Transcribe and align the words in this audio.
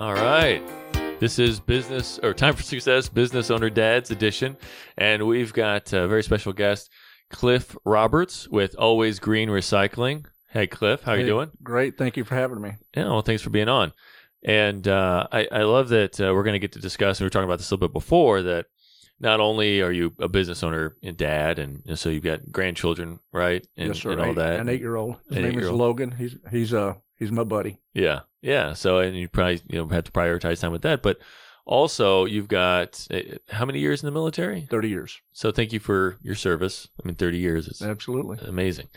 All 0.00 0.14
right. 0.14 0.62
This 1.20 1.38
is 1.38 1.60
business 1.60 2.18
or 2.22 2.32
time 2.32 2.54
for 2.54 2.62
success, 2.62 3.08
business 3.10 3.50
owner 3.50 3.68
dads 3.68 4.10
edition, 4.10 4.56
and 4.96 5.26
we've 5.26 5.52
got 5.52 5.92
a 5.92 6.08
very 6.08 6.22
special 6.22 6.54
guest, 6.54 6.90
Cliff 7.28 7.76
Roberts 7.84 8.48
with 8.48 8.74
Always 8.78 9.18
Green 9.18 9.50
Recycling. 9.50 10.24
Hey, 10.48 10.66
Cliff, 10.66 11.02
how 11.02 11.14
Hey, 11.14 11.20
you 11.20 11.26
doing? 11.26 11.50
Great. 11.62 11.98
Thank 11.98 12.16
you 12.16 12.24
for 12.24 12.34
having 12.34 12.62
me. 12.62 12.72
Yeah, 12.96 13.04
well, 13.08 13.20
thanks 13.20 13.42
for 13.42 13.50
being 13.50 13.68
on. 13.68 13.92
And 14.42 14.88
uh, 14.88 15.26
I, 15.30 15.46
I 15.52 15.62
love 15.64 15.90
that 15.90 16.18
uh, 16.18 16.32
we're 16.34 16.44
going 16.44 16.54
to 16.54 16.58
get 16.58 16.72
to 16.72 16.80
discuss, 16.80 17.18
and 17.20 17.24
we 17.24 17.26
were 17.26 17.30
talking 17.30 17.44
about 17.48 17.58
this 17.58 17.70
a 17.70 17.74
little 17.74 17.86
bit 17.88 17.92
before, 17.92 18.40
that 18.40 18.66
not 19.20 19.38
only 19.40 19.82
are 19.82 19.92
you 19.92 20.14
a 20.18 20.28
business 20.28 20.62
owner 20.62 20.96
and 21.02 21.18
dad, 21.18 21.58
and, 21.58 21.82
and 21.86 21.98
so 21.98 22.08
you've 22.08 22.24
got 22.24 22.50
grandchildren, 22.50 23.20
right? 23.32 23.66
And, 23.76 23.88
yes, 23.88 23.98
sir. 24.00 24.12
and 24.12 24.20
all 24.22 24.26
Eight- 24.30 24.36
that. 24.36 24.60
An 24.60 24.70
eight-year-old. 24.70 25.16
His 25.28 25.36
name 25.36 25.58
is. 25.58 25.70
Logan. 25.70 26.12
He's 26.12 26.36
he's 26.50 26.72
uh 26.72 26.94
he's 27.20 27.30
my 27.30 27.44
buddy. 27.44 27.78
Yeah, 27.94 28.20
yeah. 28.42 28.72
So 28.72 28.98
and 28.98 29.16
you 29.16 29.28
probably 29.28 29.60
you 29.68 29.78
know 29.78 29.86
have 29.88 30.04
to 30.04 30.12
prioritize 30.12 30.60
time 30.60 30.72
with 30.72 30.82
that, 30.82 31.02
but 31.02 31.18
also 31.64 32.24
you've 32.24 32.48
got 32.48 33.06
uh, 33.12 33.20
how 33.50 33.64
many 33.64 33.78
years 33.78 34.02
in 34.02 34.06
the 34.06 34.12
military? 34.12 34.66
Thirty 34.68 34.88
years. 34.88 35.20
So 35.32 35.52
thank 35.52 35.72
you 35.72 35.78
for 35.78 36.16
your 36.22 36.34
service. 36.34 36.88
I 37.02 37.06
mean, 37.06 37.14
thirty 37.14 37.38
years 37.38 37.68
is 37.68 37.80
Absolutely. 37.80 38.38
amazing, 38.48 38.88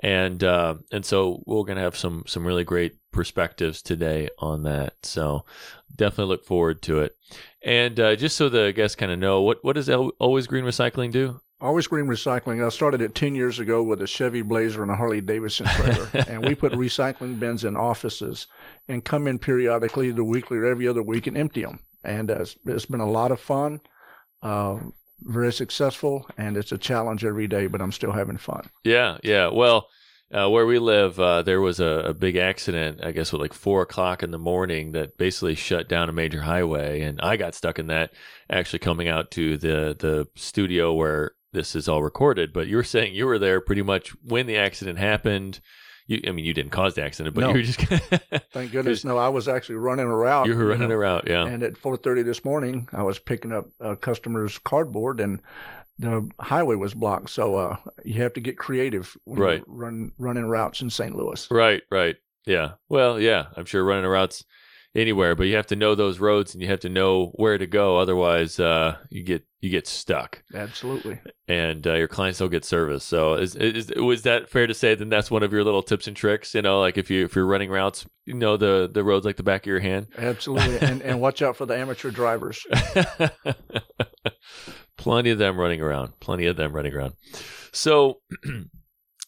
and 0.00 0.44
uh, 0.44 0.74
and 0.90 1.06
so 1.06 1.42
we're 1.46 1.64
gonna 1.64 1.80
have 1.80 1.96
some 1.96 2.24
some 2.26 2.46
really 2.46 2.64
great 2.64 2.96
perspectives 3.12 3.80
today 3.80 4.28
on 4.38 4.64
that. 4.64 4.94
So 5.04 5.44
definitely 5.96 6.32
look 6.32 6.44
forward 6.44 6.82
to 6.82 7.00
it. 7.00 7.16
And 7.62 7.98
uh, 8.00 8.16
just 8.16 8.36
so 8.36 8.48
the 8.48 8.72
guests 8.72 8.96
kind 8.96 9.12
of 9.12 9.18
know, 9.18 9.42
what 9.42 9.62
what 9.62 9.74
does 9.76 9.88
Al- 9.88 10.12
Always 10.18 10.46
Green 10.46 10.64
Recycling 10.64 11.12
do? 11.12 11.40
Always 11.62 11.86
Green 11.86 12.06
Recycling. 12.06 12.64
I 12.64 12.68
started 12.70 13.00
it 13.00 13.14
ten 13.14 13.36
years 13.36 13.60
ago 13.60 13.84
with 13.84 14.02
a 14.02 14.06
Chevy 14.08 14.42
Blazer 14.42 14.82
and 14.82 14.90
a 14.90 14.96
Harley 14.96 15.20
Davidson 15.20 15.66
trailer, 15.66 16.08
and 16.28 16.44
we 16.44 16.56
put 16.56 16.72
recycling 16.72 17.38
bins 17.38 17.62
in 17.62 17.76
offices 17.76 18.48
and 18.88 19.04
come 19.04 19.28
in 19.28 19.38
periodically, 19.38 20.08
either 20.08 20.24
weekly 20.24 20.58
or 20.58 20.64
every 20.64 20.88
other 20.88 21.04
week, 21.04 21.28
and 21.28 21.38
empty 21.38 21.62
them. 21.62 21.78
And 22.02 22.32
uh, 22.32 22.40
it's, 22.40 22.56
it's 22.66 22.86
been 22.86 22.98
a 22.98 23.08
lot 23.08 23.30
of 23.30 23.38
fun. 23.38 23.80
Uh, 24.42 24.80
very 25.20 25.52
successful, 25.52 26.26
and 26.36 26.56
it's 26.56 26.72
a 26.72 26.78
challenge 26.78 27.24
every 27.24 27.46
day, 27.46 27.68
but 27.68 27.80
I'm 27.80 27.92
still 27.92 28.10
having 28.10 28.38
fun. 28.38 28.68
Yeah, 28.82 29.18
yeah. 29.22 29.46
Well, 29.46 29.86
uh, 30.32 30.50
where 30.50 30.66
we 30.66 30.80
live, 30.80 31.20
uh, 31.20 31.42
there 31.42 31.60
was 31.60 31.78
a, 31.78 32.06
a 32.06 32.14
big 32.14 32.34
accident, 32.34 33.04
I 33.04 33.12
guess, 33.12 33.32
at 33.32 33.38
like 33.38 33.52
four 33.52 33.82
o'clock 33.82 34.24
in 34.24 34.32
the 34.32 34.38
morning 34.38 34.92
that 34.92 35.16
basically 35.16 35.54
shut 35.54 35.88
down 35.88 36.08
a 36.08 36.12
major 36.12 36.40
highway. 36.40 37.02
And 37.02 37.20
I 37.20 37.36
got 37.36 37.54
stuck 37.54 37.78
in 37.78 37.86
that 37.86 38.12
actually 38.50 38.80
coming 38.80 39.06
out 39.06 39.30
to 39.32 39.56
the, 39.58 39.94
the 39.96 40.26
studio 40.34 40.92
where 40.94 41.32
this 41.52 41.74
is 41.76 41.88
all 41.88 42.02
recorded. 42.02 42.52
But 42.52 42.66
you 42.68 42.76
were 42.76 42.84
saying 42.84 43.14
you 43.14 43.26
were 43.26 43.38
there 43.38 43.60
pretty 43.60 43.82
much 43.82 44.10
when 44.24 44.46
the 44.46 44.56
accident 44.56 44.98
happened. 44.98 45.60
You, 46.06 46.20
I 46.26 46.32
mean, 46.32 46.44
you 46.44 46.52
didn't 46.52 46.72
cause 46.72 46.94
the 46.94 47.04
accident, 47.04 47.34
but 47.34 47.42
No. 47.42 47.48
you 47.50 47.54
were 47.54 47.62
just 47.62 47.80
Thank 48.52 48.72
goodness. 48.72 49.04
No, 49.04 49.18
I 49.18 49.28
was 49.28 49.46
actually 49.48 49.76
running 49.76 50.06
around. 50.06 50.46
you 50.48 50.56
were 50.56 50.66
running 50.66 50.88
know, 50.88 50.94
around. 50.96 51.24
Yeah. 51.28 51.46
And 51.46 51.62
at 51.62 51.74
4:30 51.74 52.24
this 52.24 52.44
morning, 52.44 52.88
I 52.92 53.02
was 53.02 53.18
picking 53.18 53.52
up 53.52 53.66
a 53.80 53.94
customer's 53.96 54.58
cardboard, 54.58 55.20
and 55.20 55.40
the 55.98 56.28
highway 56.40 56.74
was 56.74 56.94
blocked. 56.94 57.30
So 57.30 57.54
uh, 57.54 57.76
you 58.04 58.20
have 58.22 58.32
to 58.32 58.40
get 58.40 58.58
creative 58.58 59.16
Right. 59.26 59.62
run 59.68 60.10
running 60.18 60.46
routes 60.46 60.80
in 60.82 60.90
St. 60.90 61.14
Louis. 61.14 61.46
Right, 61.50 61.82
right. 61.90 62.16
Yeah. 62.46 62.72
Well, 62.88 63.20
yeah, 63.20 63.46
I'm 63.56 63.66
sure 63.66 63.84
running 63.84 64.10
routes 64.10 64.44
anywhere, 64.96 65.36
but 65.36 65.44
you 65.46 65.54
have 65.54 65.68
to 65.68 65.76
know 65.76 65.94
those 65.94 66.18
roads 66.18 66.52
and 66.54 66.62
you 66.62 66.68
have 66.68 66.80
to 66.80 66.88
know 66.88 67.26
where 67.36 67.56
to 67.56 67.66
go. 67.68 67.98
Otherwise, 67.98 68.58
uh, 68.58 68.96
you 69.10 69.22
get 69.22 69.44
you 69.62 69.70
get 69.70 69.86
stuck, 69.86 70.42
Absolutely. 70.52 71.20
and 71.46 71.86
uh, 71.86 71.94
your 71.94 72.08
clients 72.08 72.40
don't 72.40 72.50
get 72.50 72.64
service. 72.64 73.04
So, 73.04 73.34
is, 73.34 73.54
is 73.54 73.92
was 73.96 74.22
that 74.22 74.50
fair 74.50 74.66
to 74.66 74.74
say? 74.74 74.96
Then 74.96 75.08
that's 75.08 75.30
one 75.30 75.44
of 75.44 75.52
your 75.52 75.62
little 75.62 75.84
tips 75.84 76.08
and 76.08 76.16
tricks. 76.16 76.52
You 76.54 76.62
know, 76.62 76.80
like 76.80 76.98
if 76.98 77.10
you 77.10 77.24
if 77.24 77.36
you're 77.36 77.46
running 77.46 77.70
routes, 77.70 78.04
you 78.26 78.34
know 78.34 78.56
the 78.56 78.90
the 78.92 79.04
roads 79.04 79.24
like 79.24 79.36
the 79.36 79.44
back 79.44 79.62
of 79.62 79.68
your 79.68 79.78
hand. 79.78 80.08
Absolutely. 80.18 80.80
and 80.80 81.00
and 81.02 81.20
watch 81.20 81.42
out 81.42 81.56
for 81.56 81.64
the 81.64 81.76
amateur 81.76 82.10
drivers. 82.10 82.66
Plenty 84.98 85.30
of 85.30 85.38
them 85.38 85.58
running 85.58 85.80
around. 85.80 86.18
Plenty 86.20 86.46
of 86.46 86.56
them 86.56 86.72
running 86.72 86.94
around. 86.94 87.14
So. 87.72 88.18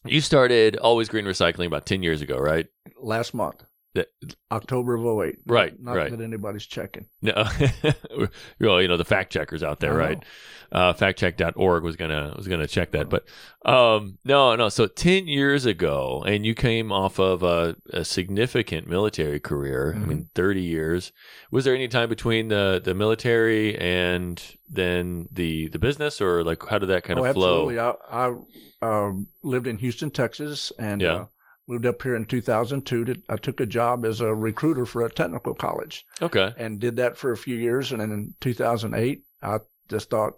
You 0.06 0.20
started 0.20 0.76
Always 0.76 1.08
Green 1.08 1.24
Recycling 1.24 1.66
about 1.66 1.86
10 1.86 2.02
years 2.02 2.20
ago, 2.20 2.36
right? 2.36 2.66
Last 3.00 3.32
month, 3.32 3.64
That- 3.94 4.08
October 4.50 4.94
of 4.94 5.04
08. 5.26 5.36
Right, 5.46 5.72
Not 5.80 5.96
right. 5.96 6.10
that 6.10 6.20
anybody's 6.20 6.66
checking. 6.66 7.06
No, 7.22 7.32
well, 8.60 8.82
you 8.82 8.88
know 8.88 8.96
the 8.96 9.04
fact 9.04 9.32
checkers 9.32 9.62
out 9.62 9.80
there, 9.80 9.94
I 9.94 10.06
right? 10.06 10.24
Uh, 10.72 10.92
factcheck.org 10.92 11.84
was 11.84 11.94
gonna 11.94 12.34
was 12.36 12.48
gonna 12.48 12.66
check 12.66 12.90
that, 12.92 13.08
but 13.08 13.24
um, 13.64 14.18
no, 14.24 14.56
no. 14.56 14.68
So 14.68 14.86
ten 14.88 15.28
years 15.28 15.64
ago, 15.66 16.24
and 16.26 16.44
you 16.44 16.54
came 16.54 16.90
off 16.90 17.20
of 17.20 17.42
a, 17.44 17.76
a 17.92 18.04
significant 18.04 18.88
military 18.88 19.38
career. 19.38 19.92
I 19.94 19.98
Mm-hmm. 20.00 20.08
mean, 20.08 20.28
thirty 20.34 20.62
years. 20.62 21.12
Was 21.52 21.64
there 21.64 21.74
any 21.74 21.86
time 21.88 22.08
between 22.08 22.48
the 22.48 22.80
the 22.84 22.94
military 22.94 23.78
and 23.78 24.42
then 24.68 25.28
the 25.30 25.68
the 25.68 25.78
business, 25.78 26.20
or 26.20 26.42
like 26.42 26.62
how 26.68 26.78
did 26.78 26.86
that 26.88 27.04
kind 27.04 27.20
oh, 27.20 27.24
of 27.24 27.34
flow? 27.34 27.70
absolutely. 27.70 27.78
I, 27.78 27.94
I 28.82 29.06
um, 29.06 29.28
lived 29.44 29.66
in 29.68 29.78
Houston, 29.78 30.10
Texas, 30.10 30.72
and 30.78 31.00
Yeah. 31.00 31.14
uh, 31.14 31.26
moved 31.66 31.86
up 31.86 32.02
here 32.02 32.14
in 32.14 32.24
2002. 32.26 33.04
To, 33.04 33.22
I 33.28 33.36
took 33.36 33.60
a 33.60 33.66
job 33.66 34.04
as 34.04 34.20
a 34.20 34.34
recruiter 34.34 34.86
for 34.86 35.04
a 35.04 35.10
technical 35.10 35.54
college. 35.54 36.04
Okay, 36.22 36.52
and 36.56 36.78
did 36.80 36.96
that 36.96 37.16
for 37.16 37.32
a 37.32 37.36
few 37.36 37.56
years. 37.56 37.92
And 37.92 38.00
then 38.00 38.12
in 38.12 38.34
2008, 38.40 39.22
I 39.42 39.58
just 39.88 40.10
thought 40.10 40.34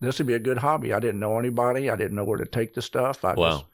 this 0.00 0.18
would 0.18 0.26
be 0.26 0.34
a 0.34 0.38
good 0.38 0.58
hobby. 0.58 0.92
I 0.92 1.00
didn't 1.00 1.20
know 1.20 1.38
anybody. 1.38 1.90
I 1.90 1.96
didn't 1.96 2.16
know 2.16 2.24
where 2.24 2.38
to 2.38 2.46
take 2.46 2.74
the 2.74 2.82
stuff. 2.82 3.24
I 3.24 3.34
Wow. 3.34 3.50
just, 3.50 3.64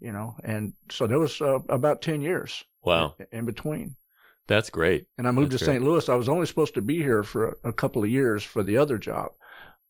you 0.00 0.12
know, 0.12 0.36
and 0.44 0.72
so 0.90 1.06
there 1.06 1.18
was 1.18 1.40
uh, 1.40 1.58
about 1.68 2.02
10 2.02 2.20
years 2.22 2.64
wow, 2.82 3.14
in, 3.18 3.26
in 3.40 3.44
between. 3.44 3.96
that's 4.46 4.70
great. 4.70 5.06
And 5.18 5.28
I 5.28 5.30
moved 5.30 5.52
That's 5.52 5.60
to. 5.60 5.66
St. 5.66 5.82
Louis. 5.84 6.08
I 6.08 6.14
was 6.14 6.28
only 6.28 6.46
supposed 6.46 6.74
to 6.74 6.82
be 6.82 6.96
here 7.02 7.22
for 7.22 7.58
a, 7.64 7.68
a 7.68 7.72
couple 7.72 8.02
of 8.02 8.08
years 8.10 8.42
for 8.42 8.62
the 8.62 8.76
other 8.78 8.98
job, 8.98 9.32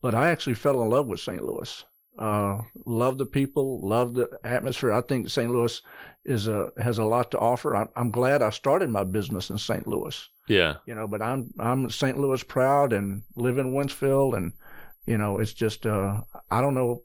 but 0.03 0.15
I 0.15 0.31
actually 0.31 0.55
fell 0.55 0.83
in 0.83 0.91
love 0.91 1.07
with 1.07 1.21
St. 1.21 1.43
Louis. 1.43 1.85
Uh, 2.21 2.61
love 2.85 3.17
the 3.17 3.27
people, 3.27 3.81
love 3.83 4.15
the 4.15 4.29
atmosphere. 4.45 4.93
I 4.93 5.01
think 5.01 5.31
St. 5.31 5.51
Louis 5.51 5.81
is 6.25 6.49
a 6.49 6.69
has 6.77 6.99
a 6.99 7.05
lot 7.05 7.31
to 7.31 7.39
offer. 7.39 7.75
I, 7.75 7.87
I'm 7.97 8.11
glad 8.11 8.43
I 8.43 8.51
started 8.51 8.91
my 8.91 9.05
business 9.05 9.49
in 9.49 9.57
St. 9.59 9.87
Louis 9.87 10.29
Yeah, 10.47 10.75
you 10.85 10.95
know 10.95 11.07
but 11.09 11.23
i'm 11.23 11.51
i'm 11.59 11.89
st 11.91 12.19
louis 12.19 12.43
proud 12.43 12.93
and 12.93 13.23
live 13.37 13.59
in 13.59 13.73
Wentzville 13.73 14.37
and 14.37 14.53
you 15.07 15.17
know 15.17 15.39
it's 15.39 15.53
just 15.55 15.87
uh 15.87 16.21
i 16.51 16.61
don't 16.61 16.75
know 16.75 17.03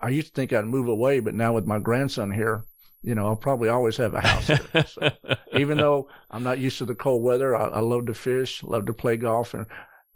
i 0.00 0.08
used 0.08 0.28
to 0.28 0.32
think 0.34 0.52
i'd 0.52 0.64
move 0.66 0.88
away 0.88 1.20
but 1.20 1.34
now 1.34 1.52
with 1.54 1.66
my 1.66 1.78
grandson 1.78 2.30
here 2.30 2.64
you 3.02 3.14
know 3.14 3.26
i'll 3.26 3.36
probably 3.36 3.68
always 3.68 3.96
have 3.96 4.14
a 4.14 4.20
house 4.20 4.50
so, 4.92 5.10
even 5.58 5.78
though 5.78 6.08
i'm 6.30 6.42
not 6.42 6.58
used 6.58 6.78
to 6.78 6.84
the 6.84 6.94
cold 6.94 7.22
weather 7.22 7.56
I, 7.56 7.68
I 7.68 7.80
love 7.80 8.06
to 8.06 8.14
fish 8.14 8.62
love 8.62 8.86
to 8.86 8.92
play 8.92 9.16
golf 9.16 9.54
and 9.54 9.66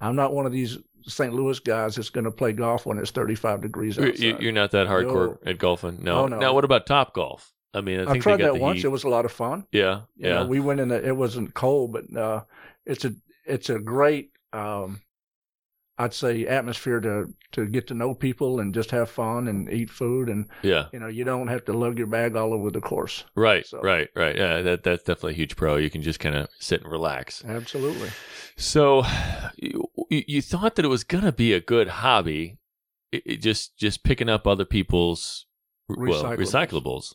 i'm 0.00 0.16
not 0.16 0.32
one 0.32 0.46
of 0.46 0.52
these 0.52 0.78
st 1.06 1.32
louis 1.34 1.58
guys 1.60 1.94
that's 1.96 2.10
going 2.10 2.24
to 2.24 2.30
play 2.30 2.52
golf 2.52 2.84
when 2.86 2.98
it's 2.98 3.10
35 3.12 3.60
degrees 3.62 3.98
outside 3.98 4.18
you- 4.18 4.36
you're 4.40 4.52
not 4.52 4.70
that 4.72 4.86
hardcore 4.88 5.38
No. 5.44 5.50
at 5.50 5.58
golfing. 5.58 5.98
No. 6.02 6.20
Oh, 6.24 6.26
no. 6.26 6.38
Now, 6.38 6.52
what 6.54 6.64
about 6.64 6.86
top 6.86 7.14
golf? 7.14 7.52
I 7.72 7.80
mean, 7.80 8.00
I 8.00 8.12
i 8.12 8.18
tried 8.18 8.40
that 8.40 8.58
once 8.58 8.78
heat. 8.78 8.86
it 8.86 8.88
was 8.88 9.04
a 9.04 9.08
lot 9.08 9.24
of 9.24 9.30
fun 9.32 9.66
Yeah, 9.70 10.00
You 10.16 10.28
yeah. 10.28 10.34
know, 10.40 10.46
we 10.46 10.60
went 10.60 10.80
in. 10.80 10.88
The, 10.88 11.06
it 11.06 11.16
wasn't 11.16 11.54
cold, 11.54 11.92
but 11.92 12.16
uh, 12.16 12.42
it's 12.86 13.04
a 13.04 13.12
it's 13.44 13.68
a 13.70 13.78
great, 13.78 14.30
um, 14.52 15.00
I'd 15.98 16.12
say, 16.14 16.46
atmosphere 16.46 17.00
to 17.00 17.32
to 17.52 17.66
get 17.66 17.86
to 17.88 17.94
know 17.94 18.14
people 18.14 18.60
and 18.60 18.74
just 18.74 18.90
have 18.90 19.08
fun 19.10 19.46
and 19.48 19.70
eat 19.72 19.90
food, 19.90 20.28
and 20.28 20.48
yeah. 20.62 20.86
you 20.92 20.98
know, 20.98 21.06
you 21.06 21.22
don't 21.24 21.48
have 21.48 21.64
to 21.66 21.72
lug 21.72 21.98
your 21.98 22.06
bag 22.08 22.34
all 22.34 22.52
over 22.54 22.70
the 22.70 22.80
course. 22.80 23.24
Right, 23.36 23.64
So- 23.66 23.80
right, 23.80 24.08
right. 24.16 24.36
Yeah, 24.36 24.62
that 24.62 24.82
that's 24.82 25.04
definitely 25.04 25.32
a 25.34 25.36
huge 25.36 25.54
pro. 25.56 25.76
You 25.76 25.90
can 25.90 26.02
just 26.02 26.18
kind 26.18 26.34
of 26.34 26.48
sit 26.58 26.82
and 26.82 26.90
relax. 26.90 27.44
Absolutely. 27.44 28.08
So, 28.56 29.04
you, 30.10 30.22
you 30.26 30.42
thought 30.42 30.74
that 30.76 30.84
it 30.84 30.88
was 30.88 31.04
gonna 31.04 31.32
be 31.32 31.52
a 31.52 31.60
good 31.60 31.88
hobby, 31.88 32.58
it, 33.12 33.22
it 33.26 33.36
just 33.42 33.76
just 33.78 34.02
picking 34.04 34.28
up 34.28 34.46
other 34.46 34.64
people's 34.64 35.46
well 35.88 36.24
Recyclables. 36.24 36.38
recyclables. 36.38 37.14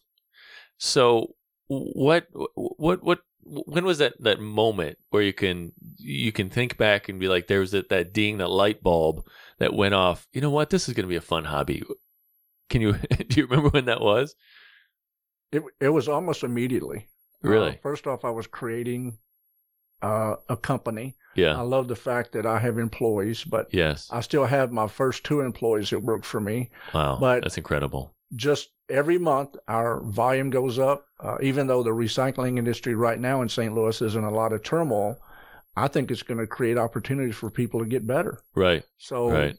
So, 0.78 1.36
what 1.68 2.28
what 2.56 3.04
what 3.04 3.20
when 3.44 3.86
was 3.86 3.98
that 3.98 4.14
that 4.22 4.40
moment 4.40 4.98
where 5.10 5.24
you 5.24 5.34
can 5.34 5.74
you 5.98 6.32
can 6.32 6.50
think 6.50 6.78
back 6.78 7.10
and 7.10 7.20
be 7.20 7.28
like, 7.28 7.48
there 7.48 7.60
was 7.60 7.72
that 7.72 7.90
that 7.90 8.14
ding, 8.14 8.38
that 8.38 8.50
light 8.50 8.82
bulb 8.84 9.26
that 9.60 9.74
went 9.74 9.94
off. 9.94 10.28
You 10.34 10.42
know 10.42 10.50
what? 10.52 10.70
This 10.70 10.88
is 10.88 10.94
gonna 10.94 11.08
be 11.08 11.16
a 11.16 11.22
fun 11.22 11.46
hobby. 11.46 11.84
Can 12.70 12.82
you 12.82 12.94
do 13.28 13.40
you 13.42 13.46
remember 13.48 13.70
when 13.70 13.86
that 13.86 14.02
was? 14.02 14.36
It 15.52 15.64
it 15.80 15.90
was 15.90 16.08
almost 16.08 16.44
immediately. 16.44 17.08
Uh, 17.44 17.50
Really? 17.50 17.80
first 17.82 18.06
off, 18.06 18.24
I 18.24 18.30
was 18.30 18.46
creating 18.48 19.18
uh, 20.02 20.36
a 20.50 20.58
company. 20.58 21.16
Yeah. 21.36 21.58
I 21.58 21.62
love 21.62 21.88
the 21.88 21.96
fact 21.96 22.34
that 22.34 22.46
I 22.46 22.60
have 22.60 22.78
employees, 22.78 23.44
but 23.46 23.68
yes. 23.74 24.08
I 24.12 24.20
still 24.22 24.46
have 24.46 24.72
my 24.72 24.88
first 24.88 25.24
two 25.24 25.40
employees 25.42 25.90
that 25.92 26.00
work 26.04 26.24
for 26.26 26.40
me. 26.42 26.70
Wow. 26.94 27.18
but- 27.20 27.44
that's 27.44 27.58
incredible. 27.58 28.14
just 28.36 28.70
every 28.90 29.18
month 29.18 29.56
our 29.68 30.02
volume 30.04 30.50
goes 30.50 30.78
up. 30.80 31.06
Uh, 31.20 31.38
even 31.42 31.68
though 31.68 31.84
the 31.84 31.92
recycling 31.92 32.58
industry 32.58 32.96
right 32.96 33.20
now 33.20 33.42
in 33.42 33.48
St. 33.50 33.74
Louis 33.74 34.02
is 34.02 34.16
in 34.16 34.24
a 34.24 34.32
lot 34.32 34.52
of 34.54 34.64
turmoil, 34.64 35.16
I 35.78 35.88
think 35.88 36.12
it's 36.12 36.24
going 36.24 36.40
to 36.40 36.48
create 36.48 36.78
opportunities 36.78 37.36
for 37.36 37.50
people 37.50 37.80
to 37.80 37.86
get 37.86 38.06
better. 38.08 38.42
Right. 38.56 38.84
So 38.98 39.30
Right. 39.30 39.58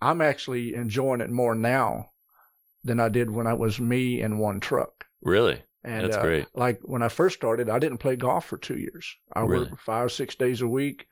I'm 0.00 0.20
actually 0.22 0.74
enjoying 0.74 1.20
it 1.20 1.30
more 1.30 1.54
now 1.54 2.10
than 2.84 3.00
I 3.00 3.08
did 3.10 3.30
when 3.30 3.46
I 3.46 3.54
was 3.54 3.78
me 3.80 4.20
and 4.22 4.38
one 4.38 4.60
truck. 4.60 5.04
Really. 5.22 5.62
And 5.84 6.04
That's 6.04 6.16
uh, 6.16 6.22
great. 6.22 6.46
like 6.54 6.80
when 6.82 7.02
I 7.02 7.08
first 7.08 7.36
started, 7.36 7.68
I 7.68 7.78
didn't 7.78 7.98
play 7.98 8.16
golf 8.16 8.46
for 8.46 8.56
two 8.56 8.78
years. 8.78 9.14
I 9.34 9.40
Really? 9.40 9.66
worked 9.68 9.82
five, 9.82 10.10
six 10.12 10.34
days 10.34 10.62
a 10.62 10.66
week. 10.68 11.06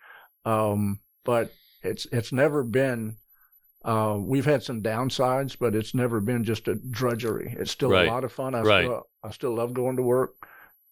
Um, 0.45 1.01
but 1.25 1.53
it's 1.83 2.07
it's 2.07 2.33
never 2.33 2.65
been. 2.65 3.17
Uh, 3.85 4.17
we've 4.21 4.45
had 4.47 4.63
some 4.63 4.83
downsides, 4.83 5.57
but 5.59 5.75
it's 5.75 5.95
never 5.95 6.21
been 6.21 6.45
just 6.45 6.69
a 6.69 6.77
drudgery. 6.77 7.55
It's 7.59 7.71
still 7.71 7.91
Right. 7.91 8.09
a 8.09 8.11
lot 8.11 8.25
of 8.25 8.33
fun. 8.33 8.55
I 8.55 8.63
Right. 8.63 8.85
still 8.85 9.03
I 9.23 9.31
still 9.31 9.55
love 9.55 9.75
going 9.75 9.97
to 9.97 10.03
work 10.03 10.35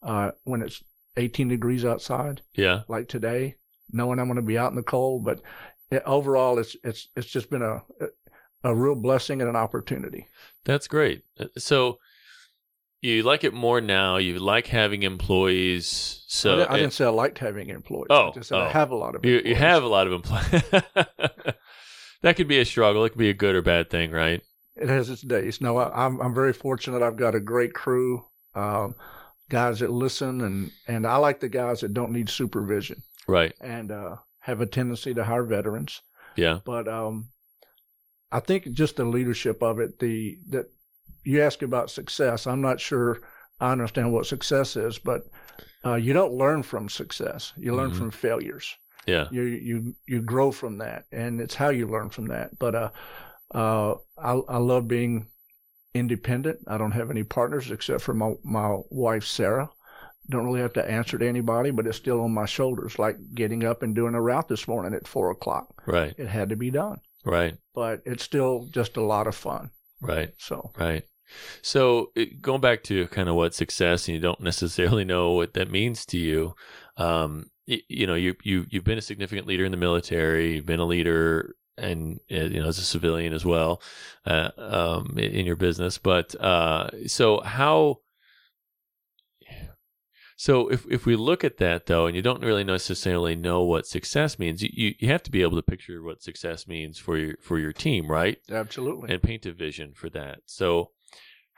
uh, 0.03 0.33
when 0.45 0.61
it's 0.63 0.83
18 1.17 1.49
degrees 1.49 1.85
outside, 1.85 2.43
Yeah. 2.55 2.83
like 2.89 3.09
today, 3.09 3.57
knowing 3.93 4.19
I'm 4.19 4.27
going 4.27 4.37
to 4.37 4.43
be 4.43 4.59
out 4.59 4.71
in 4.71 4.77
the 4.77 4.83
cold. 4.83 5.25
But 5.25 5.41
it, 5.91 6.03
overall, 6.05 6.59
it's 6.59 6.77
it's 6.85 7.09
it's 7.17 7.29
just 7.29 7.49
been 7.51 7.63
a 7.63 7.83
a 8.63 8.75
real 8.75 8.95
blessing 8.95 9.41
and 9.41 9.49
an 9.49 9.57
opportunity. 9.57 10.29
That's 10.65 10.87
great. 10.87 11.23
Uh, 11.39 11.47
So 11.57 11.99
you 13.03 13.23
like 13.23 13.45
it 13.45 13.55
more 13.55 13.81
now. 13.81 14.17
You 14.17 14.39
like 14.39 14.67
having 14.67 15.03
employees. 15.03 16.21
I, 16.21 16.25
So 16.29 16.57
didn't, 16.57 16.71
I 16.71 16.77
didn't 16.79 16.93
say 16.93 17.05
I 17.05 17.09
liked 17.09 17.39
having 17.39 17.71
employees. 17.71 18.07
Oh, 18.11 18.29
I 18.29 18.33
just 18.33 18.49
said 18.49 18.59
I 18.59 18.67
oh. 18.67 18.71
have 18.71 18.91
a 18.91 18.97
lot 18.97 19.15
of 19.15 19.25
you, 19.25 19.41
you 19.45 19.55
have 19.55 19.83
a 19.83 19.89
lot 19.89 20.07
of 20.07 20.13
employees. 20.13 20.63
that 22.23 22.37
could 22.37 22.49
be 22.49 22.59
a 22.59 22.65
struggle. 22.65 23.05
It 23.05 23.11
could 23.11 23.19
be 23.19 23.31
a 23.31 23.35
good 23.35 23.55
or 23.55 23.63
bad 23.63 23.91
thing, 23.91 24.11
right? 24.11 24.43
It 24.77 24.89
has 24.89 25.11
its 25.11 25.23
days. 25.23 25.61
No, 25.61 25.77
I, 25.77 26.07
I'm 26.07 26.21
I'm 26.21 26.35
very 26.35 26.53
fortunate. 26.53 27.03
I've 27.03 27.17
got 27.17 27.35
a 27.35 27.41
great 27.41 27.75
crew, 27.75 28.25
um, 28.55 28.95
guys 29.49 29.81
that 29.81 29.91
listen, 29.91 30.41
and 30.41 30.71
and 30.87 31.07
I 31.07 31.17
like 31.17 31.41
the 31.41 31.49
guys 31.49 31.81
that 31.81 31.93
don't 31.95 32.13
need 32.13 32.31
supervision 32.31 33.03
Right. 33.27 33.53
and 33.61 33.91
uh, 33.91 34.17
have 34.41 34.61
a 34.61 34.67
tendency 34.67 35.13
to 35.15 35.25
hire 35.25 35.45
veterans. 35.45 36.01
Yeah. 36.37 36.61
But 36.65 36.89
um, 36.89 37.29
I 38.33 38.41
think 38.41 38.73
just 38.73 38.97
the 38.97 39.05
leadership 39.05 39.63
of 39.63 39.81
it. 39.81 39.99
The 39.99 40.39
that 40.51 40.67
you 41.25 41.43
ask 41.43 41.63
about 41.63 41.91
success. 41.91 42.47
I'm 42.47 42.61
not 42.61 42.81
sure 42.81 43.21
I 43.61 43.73
understand 43.73 44.13
what 44.13 44.27
success 44.27 44.77
is, 44.77 44.99
but 44.99 45.27
uh, 45.85 45.95
you 45.95 46.13
don't 46.13 46.35
learn 46.35 46.63
from 46.63 46.89
success. 46.89 47.53
You 47.57 47.75
learn 47.75 47.91
Mhm. 47.91 47.97
from 47.97 48.11
failures. 48.11 48.77
Yeah. 49.07 49.29
you 49.31 49.43
you 49.43 49.95
you 50.07 50.21
grow 50.23 50.53
from 50.53 50.79
that 50.79 51.07
and 51.11 51.41
it's 51.41 51.55
how 51.55 51.71
you 51.71 51.89
learn 51.89 52.11
from 52.11 52.29
that 52.29 52.59
but 52.59 52.75
uh 52.75 52.91
uh 53.55 53.95
i 54.19 54.33
i 54.49 54.59
love 54.59 54.87
being 54.89 55.27
independent 55.95 56.59
i 56.69 56.77
don't 56.79 56.93
have 56.93 57.11
any 57.11 57.25
partners 57.25 57.71
except 57.71 58.03
for 58.03 58.13
my 58.15 58.35
my 58.45 58.77
wife 58.91 59.25
sarah 59.25 59.69
don't 60.29 60.45
really 60.45 60.61
have 60.61 60.75
to 60.75 60.89
answer 60.89 61.17
to 61.19 61.27
anybody 61.27 61.71
but 61.71 61.87
it's 61.87 61.97
still 61.97 62.21
on 62.21 62.31
my 62.33 62.45
shoulders 62.47 62.99
like 62.99 63.17
getting 63.35 63.65
up 63.65 63.83
and 63.83 63.95
doing 63.97 64.15
a 64.15 64.21
route 64.21 64.49
this 64.49 64.69
morning 64.69 64.93
at 64.95 65.09
four 65.09 65.31
o'clock 65.31 65.83
Right. 65.87 66.15
it 66.19 66.29
had 66.29 66.51
to 66.51 66.57
be 66.57 66.71
done 66.71 67.01
Right. 67.25 67.57
but 67.75 68.03
it's 68.05 68.23
still 68.23 68.69
just 68.71 68.99
a 68.99 69.03
lot 69.03 69.27
of 69.27 69.35
fun 69.35 69.71
Right. 70.03 70.35
so 70.39 70.73
Right. 70.79 71.05
So 71.63 72.11
it- 72.15 72.41
going 72.41 72.61
back 72.61 72.83
to 72.85 73.07
kind 73.09 73.29
of 73.29 73.35
what 73.35 73.55
success, 73.55 74.09
and 74.09 74.15
you 74.15 74.21
don't 74.21 74.41
necessarily 74.41 75.05
know 75.05 75.33
what 75.33 75.55
that 75.55 75.71
means 75.71 76.05
to 76.07 76.19
you. 76.19 76.55
Um, 76.97 77.51
you, 77.67 77.79
you 77.89 78.07
know, 78.07 78.15
you 78.15 78.35
you 78.43 78.67
you've 78.71 78.85
been 78.85 78.99
a 78.99 79.03
significant 79.03 79.47
leader 79.47 79.65
in 79.65 79.71
the 79.71 79.77
military. 79.77 80.55
You've 80.57 80.67
been 80.67 80.81
a 80.81 80.87
leader, 80.87 81.55
and 81.77 82.21
uh, 82.31 82.37
you 82.37 82.61
know, 82.61 82.69
as 82.69 82.79
a 82.79 82.83
civilian 82.83 83.33
as 83.33 83.45
well, 83.45 83.81
uh, 84.27 84.51
um, 84.59 85.17
in 85.19 85.47
your 85.47 85.57
business. 85.57 85.99
But 85.99 86.35
uh, 86.41 86.91
so 87.07 87.41
how? 87.41 87.99
So 90.37 90.69
if 90.69 90.87
if 90.91 91.05
we 91.05 91.17
look 91.17 91.45
at 91.45 91.59
that 91.59 91.85
though, 91.85 92.07
and 92.07 92.17
you 92.17 92.23
don't 92.23 92.43
really 92.43 92.65
necessarily 92.65 93.37
know 93.37 93.63
what 93.63 93.87
success 93.87 94.39
means, 94.39 94.63
you, 94.63 94.71
you 94.73 94.95
you 94.99 95.09
have 95.09 95.23
to 95.25 95.31
be 95.31 95.43
able 95.43 95.57
to 95.57 95.63
picture 95.63 96.03
what 96.03 96.23
success 96.23 96.67
means 96.67 96.99
for 96.99 97.19
your 97.19 97.35
for 97.43 97.59
your 97.59 97.75
team, 97.75 98.11
right? 98.11 98.39
absolutely 98.51 99.13
and 99.13 99.23
paint 99.23 99.45
a 99.45 99.53
vision 99.53 99.93
for 99.95 100.09
that. 100.11 100.39
So, 100.47 100.93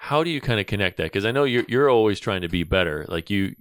how 0.03 0.25
do 0.25 0.31
you 0.31 0.41
kind 0.41 0.59
of 0.59 0.67
connect 0.67 0.97
that? 0.97 1.05
Because 1.05 1.25
I 1.25 1.31
know 1.31 1.45
you're 1.45 1.65
you're 1.69 1.89
always 1.89 2.19
trying 2.19 2.41
to 2.41 2.49
be 2.49 2.65
better. 2.65 3.07
Like 3.09 3.31
you, 3.31 3.55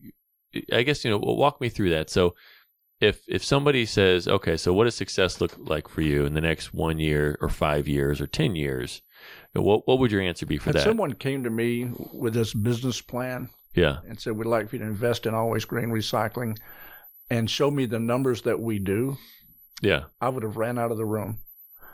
I 0.74 0.82
guess 0.82 1.06
you 1.06 1.12
know. 1.12 1.20
Walk 1.20 1.62
me 1.62 1.70
through 1.70 1.92
that. 1.92 2.10
So, 2.10 2.34
if 3.00 3.22
if 3.28 3.46
somebody 3.46 3.86
says, 3.86 4.28
okay, 4.28 4.58
so 4.58 4.74
what 4.74 4.86
does 4.86 4.96
success 4.96 5.40
look 5.40 5.54
like 5.60 5.88
for 5.88 6.02
you 6.02 6.26
in 6.26 6.34
the 6.34 6.42
next 6.42 6.74
one 6.74 6.98
year 6.98 7.38
or 7.42 7.48
five 7.48 7.88
years 7.88 8.20
or 8.20 8.26
ten 8.26 8.56
years? 8.56 9.04
What 9.54 9.88
what 9.88 10.00
would 10.00 10.12
your 10.12 10.22
answer 10.22 10.48
be 10.48 10.58
for 10.58 10.72
and 10.72 10.80
that? 10.80 10.84
someone 10.84 11.14
came 11.14 11.44
to 11.44 11.52
me 11.52 11.92
with 12.12 12.34
this 12.34 12.56
business 12.56 13.02
plan 13.02 13.52
yeah, 13.76 13.98
and 14.08 14.20
said 14.20 14.36
we'd 14.36 14.48
like 14.48 14.68
for 14.68 14.78
you 14.78 14.82
to 14.82 14.88
invest 14.88 15.28
in 15.28 15.36
always 15.36 15.66
green 15.66 15.90
recycling 15.90 16.58
and 17.30 17.52
show 17.52 17.70
me 17.70 17.86
the 17.86 18.00
numbers 18.00 18.42
that 18.42 18.60
we 18.60 18.80
do 18.80 19.16
yeah, 19.84 20.06
I 20.20 20.30
would 20.30 20.42
have 20.42 20.58
ran 20.58 20.80
out 20.80 20.92
of 20.92 20.98
the 20.98 21.06
room. 21.06 21.40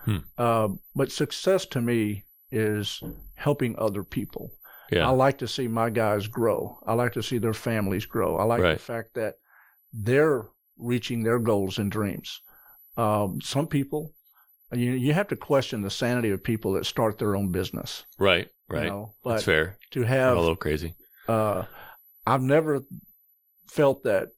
Hmm. 0.05 0.17
Uh, 0.37 0.69
but 0.95 1.11
success 1.11 1.65
to 1.67 1.81
me 1.81 2.23
is 2.51 3.01
helping 3.35 3.77
other 3.77 4.03
people. 4.03 4.51
Yeah. 4.91 5.07
I 5.07 5.11
like 5.11 5.37
to 5.39 5.47
see 5.47 5.67
my 5.67 5.89
guys 5.89 6.27
grow. 6.27 6.79
I 6.87 6.93
like 6.93 7.13
to 7.13 7.23
see 7.23 7.37
their 7.39 7.53
families 7.53 8.05
grow. 8.05 8.37
I 8.37 8.43
like 8.43 8.61
Right. 8.61 8.77
the 8.77 8.83
fact 8.83 9.13
that 9.15 9.35
they're 9.93 10.45
reaching 10.77 11.23
their 11.23 11.39
goals 11.39 11.77
and 11.77 11.91
dreams. 11.91 12.41
Um, 12.95 13.41
some 13.41 13.67
people, 13.67 14.13
you 14.71 14.91
you 14.91 15.13
have 15.13 15.27
to 15.29 15.35
question 15.35 15.81
the 15.81 15.89
sanity 15.89 16.29
of 16.31 16.43
people 16.43 16.73
that 16.73 16.85
start 16.85 17.17
their 17.17 17.35
own 17.35 17.51
business. 17.51 18.05
right, 18.17 18.47
you 18.69 18.75
right. 18.75 18.87
know? 18.87 19.13
That's 19.25 19.43
fair. 19.43 19.77
to 19.91 20.01
I'm 20.01 20.07
have 20.07 20.37
a 20.37 20.39
little 20.39 20.55
crazy. 20.55 20.93
uh, 21.27 21.63
I've 22.25 22.41
never 22.41 22.81
felt 23.69 24.03
that 24.03 24.29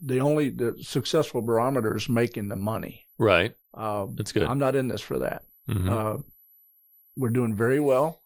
the 0.00 0.20
only 0.20 0.50
the 0.50 0.76
successful 0.82 1.42
barometer 1.42 1.96
is 1.96 2.08
making 2.08 2.48
the 2.48 2.56
money. 2.56 3.06
Right. 3.18 3.54
Uh, 3.74 4.06
That's 4.14 4.32
good. 4.32 4.44
I'm 4.44 4.58
not 4.58 4.74
in 4.76 4.88
this 4.88 5.00
for 5.00 5.18
that. 5.20 5.42
Mhm. 5.68 5.88
Uh, 5.90 6.22
we're 7.16 7.30
doing 7.30 7.54
very 7.54 7.80
well, 7.80 8.20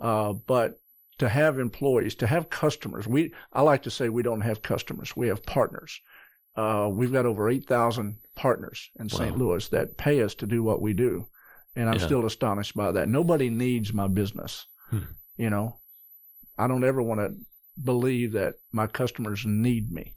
uh, 0.00 0.32
but 0.32 0.78
to 1.18 1.28
have 1.28 1.58
employees, 1.58 2.14
to 2.16 2.26
have 2.26 2.48
customers, 2.50 3.06
we 3.06 3.32
I 3.52 3.62
like 3.62 3.82
to 3.84 3.90
say 3.90 4.08
we 4.08 4.22
don't 4.22 4.40
have 4.42 4.62
customers, 4.62 5.16
we 5.16 5.28
have 5.28 5.44
partners. 5.44 6.00
Uh, 6.56 6.88
we've 6.92 7.12
got 7.12 7.26
over 7.26 7.48
eight 7.48 7.66
thousand 7.66 8.16
partners 8.34 8.90
in 8.98 9.08
St. 9.08 9.36
Louis 9.36 9.68
that 9.68 9.96
pay 9.98 10.22
us 10.22 10.34
to 10.36 10.46
do 10.46 10.62
what 10.62 10.80
we 10.82 10.92
do, 10.94 11.26
and 11.76 11.88
I'm 11.88 11.98
Yeah. 11.98 12.06
still 12.06 12.26
astonished 12.26 12.74
by 12.74 12.92
that. 12.92 13.08
Nobody 13.08 13.50
needs 13.50 13.92
my 13.92 14.08
business. 14.08 14.66
Hmm. 14.90 14.98
You 15.36 15.50
know, 15.50 15.78
I 16.58 16.66
don't 16.66 16.84
ever 16.84 17.02
want 17.02 17.20
to 17.20 17.34
believe 17.82 18.32
that 18.32 18.54
my 18.72 18.86
customers 18.86 19.44
need 19.46 19.90
me. 19.92 20.14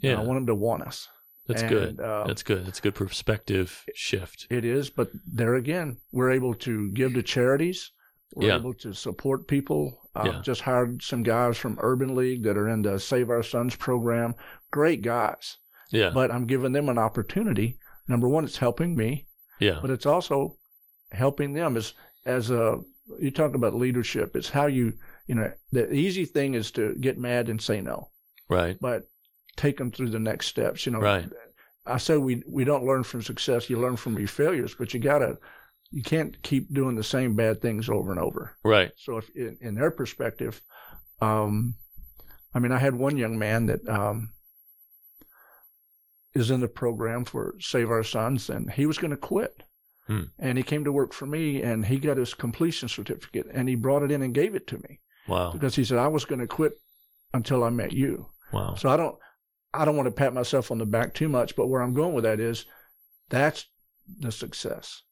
yeah, 0.00 0.18
I 0.20 0.22
want 0.22 0.36
them 0.38 0.46
to 0.46 0.54
want 0.54 0.82
us. 0.84 1.08
That's 1.48 1.62
And, 1.62 1.70
good. 1.70 2.00
Uh, 2.00 2.24
That's 2.26 2.42
good. 2.44 2.64
That's 2.66 2.78
a 2.78 2.82
good 2.82 2.94
perspective 2.94 3.84
shift. 3.94 4.46
It 4.50 4.64
is, 4.64 4.90
but 4.90 5.10
there 5.26 5.54
again, 5.56 5.96
we're 6.12 6.30
able 6.30 6.54
to 6.54 6.92
give 6.92 7.14
to 7.14 7.22
charities. 7.22 7.90
We're 8.34 8.48
Yeah. 8.48 8.56
able 8.56 8.74
to 8.74 8.92
support 8.92 9.48
people. 9.48 10.02
I've 10.14 10.26
Yeah. 10.26 10.40
just 10.42 10.60
hired 10.60 11.02
some 11.02 11.22
guys 11.22 11.56
from 11.58 11.78
Urban 11.80 12.14
League 12.14 12.42
that 12.44 12.56
are 12.58 12.68
in 12.68 12.82
the 12.82 12.98
Save 13.00 13.30
Our 13.30 13.42
Sons 13.42 13.74
program. 13.76 14.34
Great 14.70 15.02
guys, 15.02 15.56
Yeah, 15.90 16.10
but 16.10 16.30
I'm 16.30 16.46
giving 16.46 16.72
them 16.72 16.88
an 16.88 16.98
opportunity. 16.98 17.78
Number 18.06 18.28
one, 18.28 18.44
it's 18.44 18.58
helping 18.58 18.94
me, 18.96 19.26
yeah, 19.60 19.78
but 19.80 19.90
it's 19.90 20.06
also 20.06 20.58
helping 21.12 21.54
them 21.54 21.76
as 21.76 21.94
as 22.26 22.50
a. 22.50 22.80
You 23.18 23.30
talk 23.30 23.54
about 23.54 23.74
leadership. 23.74 24.36
It's 24.36 24.50
how 24.50 24.66
you 24.66 24.92
you 25.26 25.34
know 25.34 25.50
the 25.72 25.90
easy 25.92 26.26
thing 26.26 26.54
is 26.54 26.70
to 26.72 26.94
get 26.96 27.16
mad 27.18 27.48
and 27.48 27.60
say 27.60 27.80
no, 27.80 28.10
right, 28.50 28.76
but 28.80 29.08
take 29.58 29.76
them 29.76 29.90
through 29.90 30.08
the 30.10 30.18
next 30.18 30.46
steps. 30.46 30.86
You 30.86 30.92
know, 30.92 31.00
Right. 31.00 31.28
I 31.84 31.98
say 31.98 32.16
we 32.16 32.42
we 32.46 32.64
don't 32.64 32.84
learn 32.86 33.02
from 33.02 33.22
success. 33.22 33.68
You 33.70 33.78
learn 33.78 33.96
from 33.96 34.18
your 34.18 34.28
failures, 34.28 34.74
but 34.78 34.92
you 34.94 35.00
gotta 35.00 35.38
you 35.90 36.02
can't 36.02 36.42
keep 36.42 36.72
doing 36.72 36.96
the 36.96 37.02
same 37.04 37.34
bad 37.34 37.60
things 37.62 37.88
over 37.88 38.10
and 38.10 38.20
over. 38.20 38.56
right. 38.64 38.92
So 38.96 39.16
if 39.18 39.28
in, 39.34 39.56
in 39.60 39.74
their 39.74 39.90
perspective, 39.90 40.60
um, 41.22 41.74
I 42.54 42.58
mean, 42.58 42.72
I 42.72 42.78
had 42.78 42.94
one 42.94 43.16
young 43.16 43.38
man 43.38 43.66
that 43.66 43.86
um, 43.88 44.32
is 46.34 46.50
in 46.50 46.60
the 46.60 46.68
program 46.68 47.24
for 47.24 47.54
Save 47.58 47.90
Our 47.90 48.02
Sons, 48.04 48.50
and 48.50 48.70
he 48.70 48.86
was 48.86 48.98
going 48.98 49.10
to 49.10 49.16
quit. 49.16 49.62
Hmm. 50.06 50.24
And 50.38 50.56
he 50.56 50.64
came 50.64 50.84
to 50.84 50.92
work 50.92 51.12
for 51.12 51.26
me, 51.26 51.62
and 51.62 51.84
he 51.84 51.98
got 51.98 52.16
his 52.16 52.32
completion 52.34 52.88
certificate, 52.88 53.46
and 53.52 53.68
he 53.68 53.74
brought 53.74 54.02
it 54.02 54.10
in 54.10 54.22
and 54.22 54.32
gave 54.34 54.54
it 54.54 54.66
to 54.68 54.78
me 54.78 55.00
Wow, 55.26 55.52
because 55.52 55.74
he 55.76 55.84
said 55.84 55.98
I 55.98 56.08
was 56.08 56.24
going 56.24 56.40
to 56.40 56.46
quit 56.46 56.72
until 57.34 57.62
I 57.62 57.68
met 57.70 57.92
you. 57.92 58.26
wow. 58.52 58.74
So 58.74 58.88
I 58.88 58.96
don't 58.96 59.16
I 59.74 59.84
don't 59.84 59.96
want 59.96 60.06
to 60.06 60.12
pat 60.12 60.32
myself 60.34 60.70
on 60.70 60.78
the 60.78 60.86
back 60.86 61.14
too 61.14 61.28
much, 61.28 61.54
but 61.56 61.66
where 61.68 61.82
I'm 61.82 61.94
going 61.94 62.14
with 62.14 62.24
that 62.24 62.40
is 62.40 62.64
that's 63.28 63.66
the 64.18 64.32
success. 64.32 65.02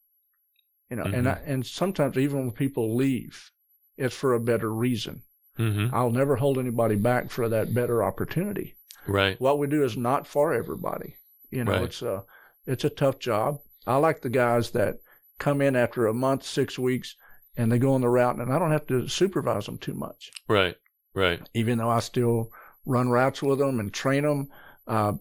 You 0.91 0.97
know, 0.97 1.03
and 1.05 1.29
I, 1.29 1.35
Mm-hmm. 1.35 1.51
and 1.51 1.67
sometimes 1.67 2.17
even 2.17 2.39
when 2.39 2.53
people 2.53 2.95
leave, 2.97 3.51
it's 3.97 4.15
for 4.15 4.35
a 4.35 4.41
better 4.41 4.73
reason. 4.73 5.23
Mm-hmm. 5.59 5.95
I'll 5.95 6.11
never 6.11 6.37
hold 6.37 6.59
anybody 6.59 6.97
back 6.97 7.31
for 7.31 7.49
that 7.49 7.75
better 7.75 8.03
opportunity. 8.05 8.77
Right. 9.07 9.41
What 9.41 9.59
we 9.59 9.67
do 9.67 9.83
is 9.85 9.97
not 9.97 10.27
for 10.27 10.53
everybody. 10.55 11.17
You 11.51 11.65
know, 11.65 11.73
Right. 11.73 11.83
it's 11.83 12.03
a 12.03 12.25
it's 12.67 12.85
a 12.85 12.91
tough 12.91 13.19
job. 13.19 13.59
I 13.87 13.97
like 13.97 14.23
the 14.23 14.29
guys 14.31 14.71
that 14.73 14.97
come 15.39 15.61
in 15.61 15.77
after 15.77 16.07
a 16.07 16.15
month, 16.15 16.43
six 16.45 16.79
weeks, 16.79 17.15
and 17.57 17.71
they 17.71 17.79
go 17.79 17.95
on 17.95 18.01
the 18.01 18.09
route, 18.09 18.37
and 18.37 18.53
I 18.53 18.59
don't 18.59 18.73
have 18.73 18.87
to 18.89 19.07
supervise 19.09 19.67
them 19.67 19.79
too 19.79 19.95
much 19.95 20.31
Right. 20.49 20.77
Right. 21.15 21.41
even 21.55 21.79
though 21.79 21.89
I 21.91 22.01
still 22.01 22.51
run 22.87 23.11
routes 23.11 23.43
with 23.43 23.59
them 23.59 23.81
and 23.81 23.93
train 23.93 24.23
them. 24.23 24.49
Uh, 24.87 25.13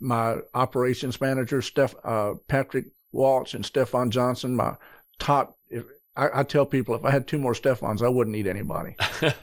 my 0.00 0.38
operations 0.54 1.20
manager, 1.20 1.62
Steph, 1.62 1.94
uh, 2.02 2.34
Patrick 2.48 2.86
Walsh 3.12 3.54
and 3.54 3.64
Stefan 3.64 4.10
Johnson, 4.10 4.56
my 4.56 4.74
top, 5.18 5.56
if, 5.68 5.84
I, 6.16 6.40
I 6.40 6.42
tell 6.42 6.66
people 6.66 6.94
if 6.94 7.04
I 7.04 7.10
had 7.10 7.28
two 7.28 7.38
more 7.38 7.54
Stefans, 7.54 8.02
I 8.02 8.08
wouldn't 8.08 8.34
need 8.34 8.46
anybody. 8.46 8.96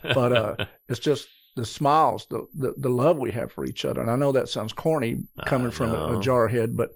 but 0.04 0.34
uh, 0.34 0.66
it's 0.90 1.00
just 1.00 1.30
the 1.56 1.66
smiles, 1.66 2.28
the, 2.30 2.48
the 2.56 2.74
the 2.78 2.90
love 2.90 3.18
we 3.18 3.32
have 3.32 3.52
for 3.52 3.66
each 3.66 3.86
other. 3.86 4.02
And 4.02 4.10
I 4.10 4.16
know 4.16 4.32
that 4.32 4.50
sounds 4.50 4.74
corny 4.74 5.24
coming 5.46 5.72
from 5.72 5.92
a, 5.92 6.18
a 6.18 6.22
jarhead, 6.22 6.76
but 6.76 6.92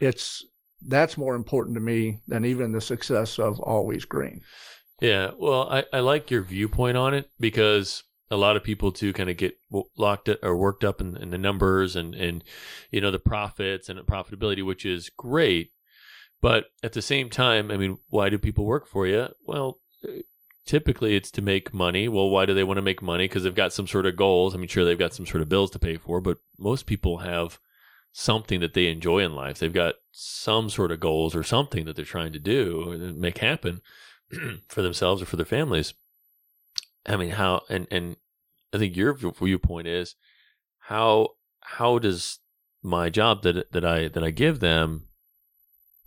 it's 0.00 0.44
that's 0.86 1.16
more 1.16 1.34
important 1.34 1.74
to 1.76 1.80
me 1.80 2.20
than 2.28 2.44
even 2.44 2.72
the 2.72 2.80
success 2.80 3.38
of 3.38 3.60
Always 3.60 4.04
Green. 4.04 4.42
Yeah, 5.00 5.32
well, 5.36 5.68
I, 5.70 5.84
I 5.92 6.00
like 6.00 6.30
your 6.30 6.42
viewpoint 6.42 6.96
on 6.96 7.14
it 7.14 7.28
because 7.40 8.04
a 8.30 8.36
lot 8.36 8.56
of 8.56 8.64
people 8.64 8.90
too 8.90 9.12
kind 9.12 9.30
of 9.30 9.36
get 9.36 9.56
locked 9.96 10.28
up 10.28 10.38
or 10.42 10.56
worked 10.56 10.84
up 10.84 11.00
in, 11.00 11.16
in 11.16 11.30
the 11.30 11.38
numbers 11.38 11.94
and 11.96 12.14
and 12.14 12.42
you 12.90 13.00
know 13.00 13.10
the 13.10 13.18
profits 13.18 13.88
and 13.88 13.98
the 13.98 14.02
profitability, 14.02 14.64
which 14.64 14.84
is 14.86 15.10
great, 15.10 15.70
but 16.40 16.66
at 16.82 16.92
the 16.92 17.02
same 17.02 17.30
time, 17.30 17.70
I 17.70 17.76
mean, 17.76 17.98
why 18.08 18.28
do 18.28 18.38
people 18.38 18.66
work 18.66 18.86
for 18.86 19.06
you? 19.06 19.28
Well, 19.46 19.80
uh, 20.06 20.20
typically 20.66 21.16
it's 21.16 21.30
to 21.32 21.42
make 21.42 21.74
money. 21.74 22.08
Well, 22.08 22.30
why 22.30 22.46
do 22.46 22.54
they 22.54 22.64
want 22.64 22.78
to 22.78 22.82
make 22.82 23.02
money? 23.02 23.24
Because 23.24 23.44
they've 23.44 23.54
got 23.54 23.72
some 23.72 23.86
sort 23.86 24.06
of 24.06 24.16
goals. 24.16 24.54
I 24.54 24.58
mean, 24.58 24.68
sure 24.68 24.84
they've 24.84 24.98
got 24.98 25.14
some 25.14 25.26
sort 25.26 25.42
of 25.42 25.48
bills 25.48 25.70
to 25.72 25.78
pay 25.78 25.96
for, 25.96 26.20
but 26.20 26.38
most 26.58 26.86
people 26.86 27.18
have 27.18 27.58
something 28.12 28.60
that 28.60 28.74
they 28.74 28.88
enjoy 28.88 29.20
in 29.20 29.34
life. 29.34 29.58
They've 29.58 29.72
got 29.72 29.96
some 30.12 30.70
sort 30.70 30.92
of 30.92 31.00
goals 31.00 31.34
or 31.34 31.42
something 31.42 31.84
that 31.84 31.96
they're 31.96 32.04
trying 32.04 32.32
to 32.32 32.38
do 32.38 32.90
and 32.92 33.18
make 33.18 33.38
happen 33.38 33.80
for 34.68 34.82
themselves 34.82 35.20
or 35.20 35.26
for 35.26 35.36
their 35.36 35.44
families. 35.44 35.94
I 37.06 37.16
mean, 37.16 37.30
how 37.30 37.62
and 37.68 37.86
and 37.90 38.16
I 38.72 38.78
think 38.78 38.96
your 38.96 39.14
viewpoint 39.14 39.86
is 39.86 40.14
how 40.78 41.30
how 41.60 41.98
does 41.98 42.38
my 42.82 43.10
job 43.10 43.42
that 43.42 43.72
that 43.72 43.84
I 43.84 44.08
that 44.08 44.24
I 44.24 44.30
give 44.30 44.60
them 44.60 45.08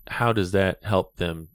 how 0.07 0.33
does 0.33 0.51
that 0.51 0.83
help 0.83 1.17
them 1.17 1.49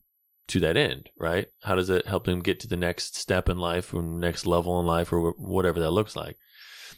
to 0.48 0.60
that 0.60 0.76
end, 0.76 1.10
right? 1.18 1.48
How 1.62 1.74
does 1.74 1.88
it 1.88 2.06
help 2.06 2.24
them 2.24 2.40
get 2.40 2.60
to 2.60 2.68
the 2.68 2.76
next 2.76 3.16
step 3.16 3.48
in 3.48 3.58
life 3.58 3.94
or 3.94 4.02
next 4.02 4.46
level 4.46 4.78
in 4.80 4.86
life 4.86 5.12
or 5.12 5.32
whatever 5.32 5.80
that 5.80 5.92
looks 5.92 6.14
like? 6.14 6.36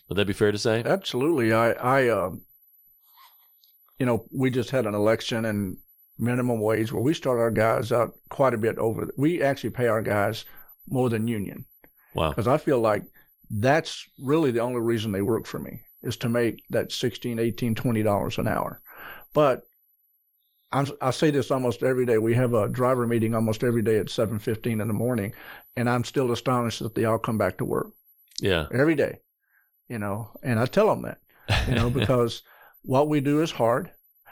Would 0.08 0.16
that 0.16 0.26
be 0.26 0.32
fair 0.32 0.52
to 0.52 0.58
say? 0.58 0.82
Absolutely. 0.84 1.52
I, 1.52 1.72
I, 1.72 2.08
uh, 2.08 2.30
you 3.98 4.06
know, 4.06 4.26
we 4.32 4.50
just 4.50 4.70
had 4.70 4.86
an 4.86 4.94
election 4.94 5.44
and 5.44 5.76
minimum 6.18 6.60
wage 6.60 6.92
where 6.92 7.02
we 7.02 7.14
start 7.14 7.38
our 7.38 7.50
guys 7.50 7.92
out 7.92 8.14
quite 8.28 8.54
a 8.54 8.58
bit 8.58 8.78
over. 8.78 9.08
We 9.16 9.42
actually 9.42 9.70
pay 9.70 9.86
our 9.86 10.02
guys 10.02 10.44
more 10.88 11.08
than 11.08 11.28
union 11.28 11.64
Wow. 12.14 12.30
because 12.30 12.46
I 12.48 12.58
feel 12.58 12.80
like 12.80 13.02
that's 13.50 14.04
really 14.22 14.50
the 14.50 14.60
only 14.60 14.80
reason 14.80 15.12
they 15.12 15.22
work 15.22 15.46
for 15.46 15.58
me 15.58 15.80
is 16.02 16.16
to 16.18 16.28
make 16.28 16.62
that 16.70 16.92
16, 16.92 17.38
18, 17.38 17.74
20 17.74 18.02
dollars 18.02 18.38
an 18.38 18.48
hour. 18.48 18.80
But 19.32 19.62
I'm, 20.72 20.86
I 21.00 21.10
say 21.10 21.30
this 21.30 21.50
almost 21.50 21.82
every 21.82 22.04
day. 22.06 22.18
We 22.18 22.34
have 22.34 22.52
a 22.54 22.68
driver 22.68 23.06
meeting 23.06 23.34
almost 23.34 23.62
every 23.62 23.82
day 23.82 23.98
at 23.98 24.06
7:15 24.06 24.80
in 24.80 24.88
the 24.88 24.94
morning, 24.94 25.32
and 25.76 25.88
I'm 25.88 26.04
still 26.04 26.32
astonished 26.32 26.80
that 26.82 26.94
they 26.94 27.04
all 27.04 27.18
come 27.18 27.38
back 27.38 27.58
to 27.58 27.64
work 27.64 27.88
Yeah. 28.40 28.66
every 28.72 28.94
day. 28.96 29.20
You 29.88 29.98
know, 29.98 30.30
and 30.42 30.58
I 30.58 30.66
tell 30.66 30.88
them 30.88 31.02
that 31.02 31.18
you 31.68 31.74
know, 31.74 31.90
because 32.00 32.42
what 32.82 33.08
we 33.08 33.20
do 33.20 33.40
is 33.42 33.50
hard. 33.52 33.90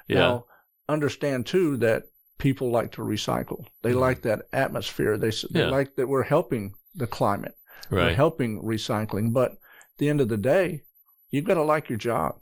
yeah. 0.08 0.18
Now, 0.18 0.44
understand 0.88 1.46
too 1.46 1.76
that 1.78 2.04
people 2.38 2.70
like 2.70 2.90
to 2.92 3.02
recycle. 3.02 3.66
They 3.82 3.92
Mhm. 3.92 4.00
like 4.00 4.22
that 4.22 4.42
atmosphere. 4.52 5.16
They, 5.16 5.30
they 5.50 5.60
Yeah. 5.60 5.70
like 5.70 5.94
that 5.96 6.08
we're 6.08 6.24
helping 6.24 6.74
the 6.94 7.06
climate. 7.06 7.54
We're 7.90 8.14
helping 8.14 8.62
recycling. 8.62 9.32
But 9.32 9.52
at 9.52 9.58
the 9.98 10.08
end 10.08 10.20
of 10.20 10.28
the 10.28 10.36
day, 10.36 10.82
you've 11.30 11.44
got 11.44 11.54
to 11.54 11.62
like 11.62 11.88
your 11.88 11.98
job. 11.98 12.36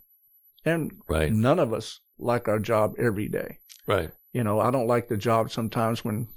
And 0.64 0.92
Right. 1.08 1.32
none 1.32 1.58
of 1.58 1.72
us 1.72 2.00
like 2.18 2.46
our 2.48 2.58
job 2.58 2.94
every 2.98 3.28
day. 3.28 3.58
Right. 3.86 4.10
You 4.32 4.44
know, 4.44 4.60
I 4.60 4.70
don't 4.70 4.86
like 4.86 5.08
the 5.08 5.16
job 5.16 5.50
sometimes 5.50 6.04
when, 6.04 6.28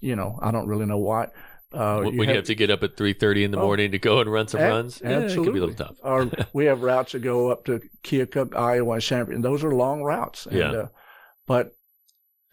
you 0.00 0.16
know, 0.16 0.38
I 0.42 0.50
don't 0.50 0.66
really 0.66 0.86
know 0.86 0.98
why. 0.98 1.28
Uh, 1.72 2.00
when 2.02 2.14
you 2.28 2.34
have 2.34 2.44
to 2.44 2.54
get 2.54 2.70
up 2.70 2.82
at 2.82 2.96
three 2.96 3.12
thirty 3.12 3.44
in 3.44 3.50
the 3.50 3.58
Oh. 3.58 3.62
morning 3.66 3.90
to 3.92 3.98
go 3.98 4.20
and 4.20 4.32
run 4.32 4.48
some 4.48 4.60
A- 4.62 4.68
runs, 4.68 5.00
yeah, 5.04 5.18
it 5.20 5.34
could 5.34 5.52
be 5.52 5.58
a 5.60 5.66
little 5.66 5.70
absolutely. 5.70 5.96
tough. 5.96 6.40
or 6.42 6.46
we 6.54 6.64
have 6.66 6.82
routes 6.82 7.12
that 7.12 7.18
go 7.20 7.50
up 7.50 7.64
to 7.66 7.80
Keokuk, 8.04 8.54
Iowa, 8.56 8.94
and 8.94 9.02
Champion. 9.02 9.42
Those 9.42 9.62
are 9.62 9.72
long 9.74 10.02
routes. 10.02 10.46
And, 10.46 10.56
Yeah. 10.56 10.70
Uh, 10.72 10.88
but 11.46 11.72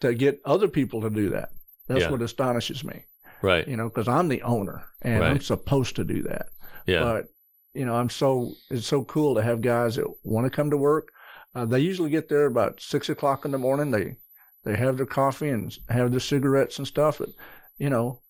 to 0.00 0.14
get 0.14 0.40
other 0.44 0.68
people 0.68 1.00
to 1.02 1.10
do 1.10 1.30
that, 1.30 1.50
that's 1.88 2.02
Yeah. 2.02 2.10
what 2.10 2.22
astonishes 2.22 2.84
me. 2.84 3.04
Right. 3.44 3.68
You 3.68 3.76
know, 3.76 3.88
because 3.88 4.08
I'm 4.08 4.28
the 4.28 4.42
owner 4.42 4.86
and 5.02 5.22
I'm 5.22 5.40
supposed 5.40 5.96
to 5.96 6.04
do 6.04 6.22
that. 6.22 6.46
Yeah. 6.86 7.00
But 7.00 7.26
you 7.74 7.84
know, 7.84 7.94
I'm 7.94 8.08
so 8.08 8.54
it's 8.70 8.86
so 8.86 9.04
cool 9.04 9.34
to 9.34 9.42
have 9.42 9.60
guys 9.60 9.96
that 9.96 10.06
want 10.22 10.46
to 10.46 10.50
come 10.50 10.70
to 10.70 10.76
work. 10.76 11.12
Uh, 11.54 11.64
they 11.64 11.80
usually 11.80 12.10
get 12.10 12.28
there 12.28 12.46
about 12.46 12.80
six 12.80 13.08
o'clock 13.08 13.44
in 13.44 13.50
the 13.50 13.58
morning. 13.58 13.90
They 13.90 14.16
they 14.64 14.76
have 14.76 14.96
their 14.96 15.06
coffee 15.06 15.50
and 15.50 15.76
have 15.88 16.10
their 16.10 16.20
cigarettes 16.20 16.78
and 16.78 16.86
stuff. 16.86 17.18
But 17.18 17.30
you 17.76 17.90
know, 17.90 18.20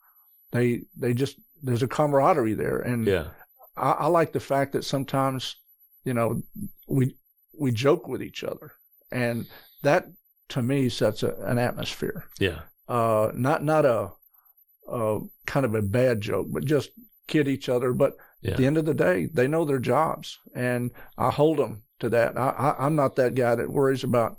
they 0.51 0.83
they 0.97 1.15
just 1.15 1.39
there's 1.63 1.83
a 1.83 1.89
camaraderie 1.89 2.55
there, 2.55 2.79
and 2.79 3.07
yeah. 3.07 3.29
I, 3.77 3.93
I 3.93 4.07
like 4.07 4.33
the 4.33 4.41
fact 4.41 4.73
that 4.73 4.85
sometimes, 4.85 5.57
you 6.05 6.15
know, 6.15 6.43
we 6.89 7.17
we 7.59 7.71
joke 7.71 8.09
with 8.09 8.23
each 8.23 8.43
other, 8.43 8.73
and 9.13 9.47
that 9.83 10.07
to 10.49 10.63
me 10.63 10.89
sets 10.89 11.23
a, 11.23 11.35
an 11.45 11.59
atmosphere. 11.59 12.27
Yeah. 12.39 12.61
Uh, 12.89 13.31
not 13.35 13.63
not 13.65 13.85
a, 13.85 14.13
a 14.89 15.21
kind 15.47 15.67
of 15.67 15.75
a 15.75 15.83
bad 15.83 16.21
joke, 16.21 16.49
but 16.51 16.65
just 16.65 16.91
kid 17.27 17.49
each 17.49 17.69
other. 17.69 17.93
But 17.93 18.17
Yeah. 18.43 18.53
at 18.53 18.57
the 18.59 18.67
end 18.67 18.77
of 18.79 18.85
the 18.85 18.95
day, 18.95 19.27
they 19.33 19.49
know 19.49 19.65
their 19.65 19.79
jobs, 19.79 20.39
and 20.55 20.91
I 21.17 21.31
hold 21.31 21.59
them 21.59 21.83
to 22.01 22.09
that. 22.11 22.37
I, 22.37 22.51
I, 22.51 22.87
I'm 22.87 22.95
not 22.97 23.17
that 23.17 23.35
guy 23.35 23.55
that 23.55 23.71
worries 23.71 24.05
about, 24.05 24.37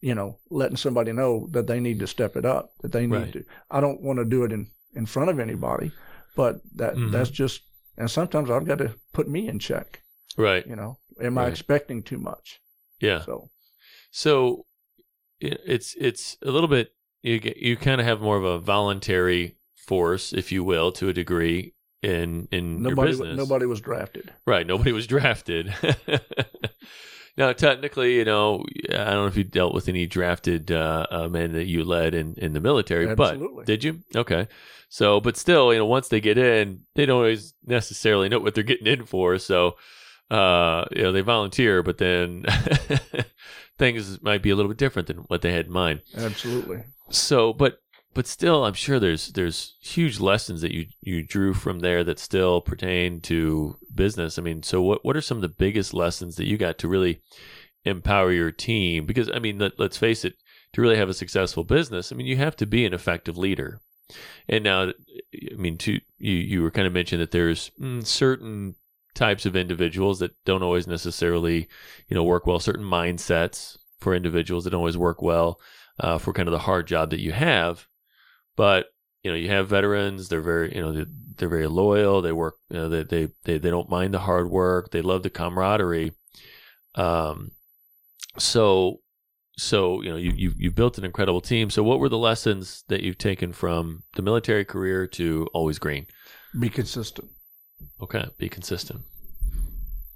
you 0.00 0.14
know, 0.14 0.38
letting 0.50 0.76
somebody 0.76 1.12
know 1.12 1.48
that 1.52 1.66
they 1.66 1.80
need 1.80 1.98
to 2.00 2.06
step 2.06 2.36
it 2.36 2.44
up, 2.44 2.70
that 2.82 2.92
they 2.92 3.06
need 3.06 3.16
Right. 3.16 3.32
to. 3.32 3.44
I 3.70 3.80
don't 3.80 4.02
want 4.02 4.18
to 4.18 4.24
do 4.24 4.44
it 4.44 4.52
in 4.52 4.70
in 4.94 5.04
front 5.06 5.28
of 5.28 5.38
anybody, 5.38 5.92
but 6.34 6.60
that 6.76 6.94
Mhm. 6.94 7.10
that's 7.12 7.30
just. 7.30 7.62
And 7.98 8.10
sometimes 8.10 8.50
I've 8.50 8.66
got 8.66 8.78
to 8.78 8.94
put 9.12 9.26
me 9.28 9.48
in 9.48 9.58
check. 9.58 10.02
Right. 10.36 10.66
You 10.66 10.76
know, 10.76 10.98
am 11.20 11.38
I 11.38 11.46
expecting 11.48 12.02
too 12.02 12.18
much? 12.18 12.60
Yeah. 13.00 13.24
So 13.24 13.50
So 14.10 14.66
it's 15.40 15.94
it's 15.94 16.36
a 16.42 16.50
little 16.50 16.68
bit 16.68 16.94
you 17.26 17.40
get, 17.40 17.56
you 17.56 17.76
kind 17.76 18.00
of 18.00 18.06
have 18.06 18.20
more 18.20 18.36
of 18.36 18.44
a 18.44 18.58
voluntary 18.58 19.56
force, 19.74 20.32
if 20.32 20.52
you 20.52 20.62
will, 20.62 20.92
to 20.92 21.08
a 21.08 21.12
degree 21.12 21.74
in 22.02 22.46
in 22.52 22.78
your 22.78 22.90
nobody 22.90 23.10
business. 23.10 23.36
nobody 23.36 23.66
was 23.66 23.80
drafted. 23.80 24.32
Right. 24.46 24.66
Nobody 24.66 24.92
was 24.92 25.06
drafted. 25.06 25.74
now, 27.36 27.52
technically, 27.52 28.16
you 28.16 28.24
know, 28.24 28.64
I 28.90 28.96
don't 28.96 29.14
know 29.14 29.26
if 29.26 29.36
you 29.36 29.44
dealt 29.44 29.74
with 29.74 29.88
any 29.88 30.06
drafted 30.06 30.70
uh, 30.70 31.06
uh, 31.10 31.28
men 31.28 31.52
that 31.52 31.66
you 31.66 31.84
led 31.84 32.14
in, 32.14 32.34
in 32.34 32.52
the 32.52 32.60
military, 32.60 33.08
Absolutely. 33.08 33.56
but 33.56 33.66
did 33.66 33.82
you? 33.82 34.00
Okay. 34.14 34.46
So, 34.88 35.20
but 35.20 35.36
still, 35.36 35.72
you 35.72 35.80
know, 35.80 35.86
once 35.86 36.08
they 36.08 36.20
get 36.20 36.38
in, 36.38 36.82
they 36.94 37.06
don't 37.06 37.16
always 37.16 37.54
necessarily 37.64 38.28
know 38.28 38.38
what 38.38 38.54
they're 38.54 38.62
getting 38.62 38.86
in 38.86 39.04
for. 39.04 39.36
So, 39.38 39.76
uh, 40.30 40.84
you 40.94 41.02
know, 41.02 41.10
they 41.10 41.22
volunteer, 41.22 41.82
but 41.82 41.98
then 41.98 42.44
things 43.78 44.22
might 44.22 44.42
be 44.42 44.50
a 44.50 44.56
little 44.56 44.70
bit 44.70 44.78
different 44.78 45.08
than 45.08 45.18
what 45.26 45.42
they 45.42 45.52
had 45.52 45.66
in 45.66 45.72
mind. 45.72 46.02
Absolutely. 46.16 46.84
So, 47.10 47.52
but 47.52 47.78
but 48.16 48.26
still, 48.26 48.64
I'm 48.64 48.72
sure 48.72 48.98
there's 48.98 49.28
there's 49.28 49.76
huge 49.78 50.20
lessons 50.20 50.62
that 50.62 50.72
you 50.72 50.86
you 51.02 51.22
drew 51.22 51.52
from 51.52 51.80
there 51.80 52.02
that 52.04 52.18
still 52.18 52.62
pertain 52.62 53.20
to 53.22 53.76
business. 53.94 54.38
I 54.38 54.42
mean, 54.42 54.62
so 54.62 54.80
what 54.80 55.04
what 55.04 55.16
are 55.16 55.20
some 55.20 55.36
of 55.36 55.42
the 55.42 55.48
biggest 55.48 55.92
lessons 55.92 56.36
that 56.36 56.46
you 56.46 56.56
got 56.56 56.78
to 56.78 56.88
really 56.88 57.20
empower 57.84 58.32
your 58.32 58.50
team? 58.50 59.04
Because 59.04 59.30
I 59.34 59.38
mean, 59.38 59.58
let, 59.58 59.78
let's 59.78 59.98
face 59.98 60.24
it, 60.24 60.34
to 60.72 60.80
really 60.80 60.96
have 60.96 61.10
a 61.10 61.14
successful 61.14 61.62
business, 61.62 62.10
I 62.10 62.16
mean, 62.16 62.26
you 62.26 62.38
have 62.38 62.56
to 62.56 62.66
be 62.66 62.86
an 62.86 62.94
effective 62.94 63.36
leader. 63.36 63.80
And 64.48 64.64
now, 64.64 64.92
I 65.34 65.54
mean, 65.56 65.76
to 65.78 66.00
you 66.16 66.32
you 66.32 66.62
were 66.62 66.70
kind 66.70 66.86
of 66.86 66.94
mentioning 66.94 67.20
that 67.20 67.32
there's 67.32 67.70
mm, 67.78 68.04
certain 68.06 68.76
types 69.14 69.44
of 69.44 69.56
individuals 69.56 70.20
that 70.20 70.42
don't 70.46 70.62
always 70.62 70.86
necessarily, 70.86 71.68
you 72.08 72.14
know, 72.14 72.24
work 72.24 72.46
well. 72.46 72.60
Certain 72.60 72.84
mindsets 72.84 73.76
for 74.00 74.14
individuals 74.14 74.64
that 74.64 74.70
don't 74.70 74.78
always 74.78 74.96
work 74.96 75.20
well 75.20 75.60
uh, 76.00 76.18
for 76.18 76.32
kind 76.32 76.48
of 76.48 76.52
the 76.52 76.58
hard 76.60 76.86
job 76.86 77.10
that 77.10 77.20
you 77.20 77.32
have. 77.32 77.86
But 78.56 78.86
you 79.22 79.30
know, 79.30 79.36
you 79.36 79.48
have 79.50 79.68
veterans. 79.68 80.28
They're 80.28 80.40
very, 80.40 80.74
you 80.74 80.80
know, 80.80 80.92
they're, 80.92 81.06
they're 81.36 81.48
very 81.48 81.66
loyal. 81.66 82.22
They 82.22 82.32
work. 82.32 82.54
You 82.70 82.76
know, 82.76 82.88
they, 82.88 83.02
they 83.02 83.28
they 83.44 83.58
they 83.58 83.70
don't 83.70 83.90
mind 83.90 84.14
the 84.14 84.20
hard 84.20 84.50
work. 84.50 84.90
They 84.90 85.02
love 85.02 85.22
the 85.22 85.30
camaraderie. 85.30 86.12
Um, 86.94 87.50
so 88.38 89.00
so 89.58 90.02
you 90.02 90.10
know 90.10 90.16
you 90.16 90.32
you 90.36 90.52
you 90.56 90.70
built 90.70 90.98
an 90.98 91.04
incredible 91.04 91.40
team. 91.40 91.70
So 91.70 91.82
what 91.82 91.98
were 91.98 92.08
the 92.08 92.18
lessons 92.18 92.84
that 92.88 93.02
you've 93.02 93.18
taken 93.18 93.52
from 93.52 94.04
the 94.14 94.22
military 94.22 94.64
career 94.64 95.06
to 95.08 95.48
always 95.52 95.78
green? 95.78 96.06
Be 96.58 96.68
consistent. 96.68 97.30
Okay, 98.00 98.24
be 98.38 98.48
consistent. 98.48 99.02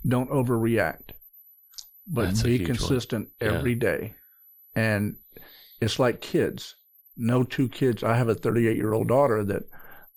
Don't 0.07 0.31
overreact, 0.31 1.11
but 2.07 2.27
That's 2.27 2.43
be 2.43 2.59
one. 2.59 2.67
consistent 2.67 3.29
Yeah. 3.41 3.49
every 3.49 3.75
day. 3.75 4.15
And 4.75 5.17
it's 5.81 5.99
like 5.99 6.21
kids. 6.21 6.77
No 7.17 7.43
two 7.43 7.69
kids. 7.69 8.03
I 8.03 8.17
have 8.17 8.29
a 8.29 8.35
38 8.35 8.77
year 8.77 8.93
old 8.93 9.09
daughter 9.09 9.45
that, 9.45 9.63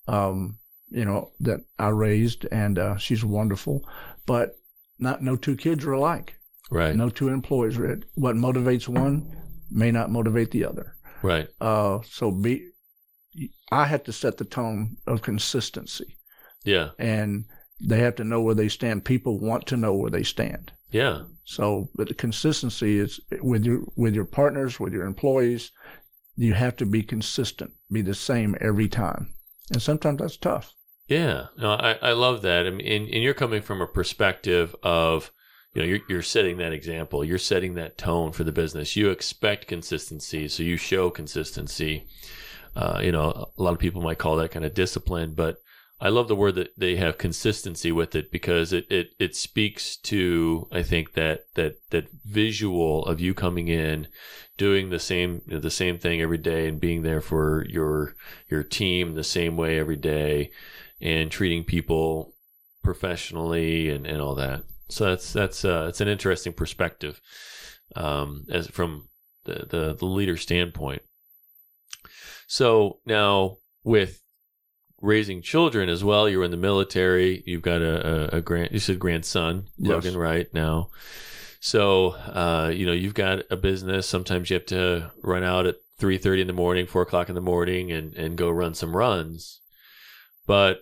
um, 0.08 0.58
you 0.90 1.06
know, 1.06 1.32
that 1.42 1.62
I 1.80 1.90
raised, 1.90 2.46
and 2.52 2.78
uh, 2.80 2.98
she's 2.98 3.26
wonderful. 3.26 3.88
But 4.26 4.56
not 5.00 5.22
no 5.22 5.36
two 5.36 5.56
kids 5.56 5.86
are 5.86 5.94
alike. 5.94 6.36
Right. 6.72 6.96
No 6.96 7.10
two 7.10 7.30
employees 7.30 7.78
are. 7.78 8.00
What 8.16 8.36
motivates 8.36 8.88
one 8.88 9.36
may 9.70 9.92
not 9.92 10.12
motivate 10.12 10.52
the 10.52 10.66
other. 10.66 10.96
Right. 11.22 11.48
Uh, 11.60 12.00
so 12.10 12.32
be 12.32 12.70
I 13.72 13.86
had 13.86 14.06
to 14.06 14.14
set 14.14 14.38
the 14.38 14.46
tone 14.46 14.98
of 15.08 15.22
consistency, 15.24 16.18
Yeah. 16.64 16.90
and 17.00 17.46
they 17.80 18.00
have 18.00 18.16
to 18.16 18.24
know 18.24 18.42
where 18.42 18.56
they 18.56 18.70
stand. 18.70 19.06
People 19.06 19.40
want 19.40 19.66
to 19.68 19.78
know 19.78 19.94
where 19.94 20.12
they 20.12 20.24
stand. 20.24 20.72
Yeah. 20.92 21.24
So, 21.44 21.90
but 21.96 22.08
the 22.08 22.14
consistency 22.14 23.00
is 23.00 23.20
with 23.42 23.66
your 23.66 23.84
with 23.96 24.16
your 24.16 24.26
partners, 24.26 24.80
with 24.80 24.94
your 24.94 25.06
employees. 25.06 25.72
You 26.36 26.54
have 26.54 26.76
to 26.78 26.86
be 26.86 27.04
consistent, 27.04 27.74
be 27.92 28.02
the 28.02 28.16
same 28.16 28.56
every 28.60 28.88
time, 28.88 29.34
and 29.72 29.82
sometimes 29.82 30.20
that's 30.20 30.38
tough. 30.38 30.74
Yeah, 31.08 31.48
no, 31.58 31.74
I, 31.74 31.98
I 32.02 32.12
love 32.14 32.42
that. 32.44 32.66
I 32.66 32.70
mean, 32.70 32.88
and, 32.88 33.10
and 33.10 33.24
you're 33.24 33.34
coming 33.34 33.62
from 33.62 33.82
a 33.82 33.88
perspective 33.88 34.76
of, 34.82 35.32
you 35.74 35.82
know, 35.82 35.88
you're, 35.88 36.00
you're 36.08 36.22
setting 36.22 36.58
that 36.58 36.74
example. 36.74 37.26
You're 37.26 37.38
setting 37.38 37.74
that 37.76 37.98
tone 37.98 38.32
for 38.32 38.44
the 38.46 38.54
business. 38.54 38.96
You 38.96 39.10
expect 39.10 39.68
consistency, 39.68 40.48
so 40.48 40.64
you 40.64 40.78
show 40.78 41.10
consistency. 41.10 42.08
Uh, 42.76 43.02
you 43.04 43.12
know, 43.12 43.52
a 43.56 43.62
lot 43.62 43.74
of 43.74 43.80
people 43.80 44.02
might 44.02 44.18
call 44.18 44.38
that 44.38 44.52
kind 44.52 44.66
of 44.66 44.74
discipline, 44.74 45.34
but 45.36 45.58
I 46.02 46.10
love 46.10 46.28
the 46.28 46.36
word 46.36 46.56
that 46.56 46.78
they 46.78 46.98
have 46.98 47.18
consistency 47.18 47.92
with 47.92 48.14
it 48.14 48.30
because 48.30 48.74
it, 48.74 48.86
it, 48.92 49.12
it 49.20 49.36
speaks 49.36 49.96
to, 49.98 50.68
I 50.72 50.84
think 50.84 51.14
that, 51.14 51.46
that, 51.56 51.78
that 51.92 52.10
visual 52.26 53.06
of 53.06 53.22
you 53.22 53.34
coming 53.34 53.70
in, 53.70 54.08
doing 54.58 54.90
the 54.90 55.00
same, 55.00 55.42
the 55.48 55.72
same 55.72 55.98
thing 55.98 56.22
every 56.22 56.38
day 56.38 56.68
and 56.68 56.80
being 56.82 57.04
there 57.04 57.22
for 57.22 57.66
your, 57.70 58.16
your 58.50 58.64
team 58.64 59.16
the 59.16 59.24
same 59.24 59.56
way 59.56 59.80
every 59.80 59.96
day 59.96 60.52
and 61.00 61.32
treating 61.32 61.64
people 61.64 62.34
professionally 62.84 63.90
and, 63.90 64.06
and 64.06 64.22
all 64.22 64.36
that. 64.36 64.64
So 64.90 65.06
that's, 65.06 65.32
that's, 65.32 65.64
uh, 65.64 65.86
it's 65.88 66.02
an 66.02 66.10
interesting 66.10 66.54
perspective, 66.54 67.22
um, 67.96 68.46
as 68.52 68.68
from 68.68 69.08
the, 69.46 69.66
the, 69.70 69.96
the 69.96 70.06
leader 70.06 70.38
standpoint. 70.38 71.02
So 72.48 73.00
now 73.06 73.58
with 73.84 74.20
raising 75.04 75.42
children 75.44 75.90
as 75.90 76.04
well. 76.04 76.28
You're 76.28 76.44
in 76.46 76.52
the 76.52 76.58
military. 76.58 77.44
You've 77.46 77.62
got 77.62 77.82
a, 77.82 78.36
a, 78.36 78.38
a 78.38 78.42
grand. 78.42 78.72
You 78.72 78.80
said 78.80 78.98
grandson, 78.98 79.68
Yes. 79.78 79.90
Logan, 79.92 80.18
right 80.18 80.52
now. 80.54 80.90
So 81.60 82.12
uh, 82.12 82.72
you 82.74 82.86
know 82.86 82.94
you've 82.94 83.14
got 83.14 83.44
a 83.52 83.56
business. 83.58 84.08
Sometimes 84.08 84.50
you 84.50 84.56
have 84.56 84.66
to 84.68 85.12
run 85.22 85.44
out 85.44 85.66
at 85.68 85.76
three 86.00 86.18
thirty 86.18 86.42
in 86.42 86.48
the 86.48 86.54
morning, 86.54 86.88
four 86.88 87.04
o'clock 87.04 87.30
in 87.30 87.36
the 87.36 87.42
morning, 87.42 87.92
and 87.92 88.14
and 88.16 88.38
go 88.38 88.50
run 88.50 88.74
some 88.74 88.96
runs. 88.98 89.62
But 90.48 90.80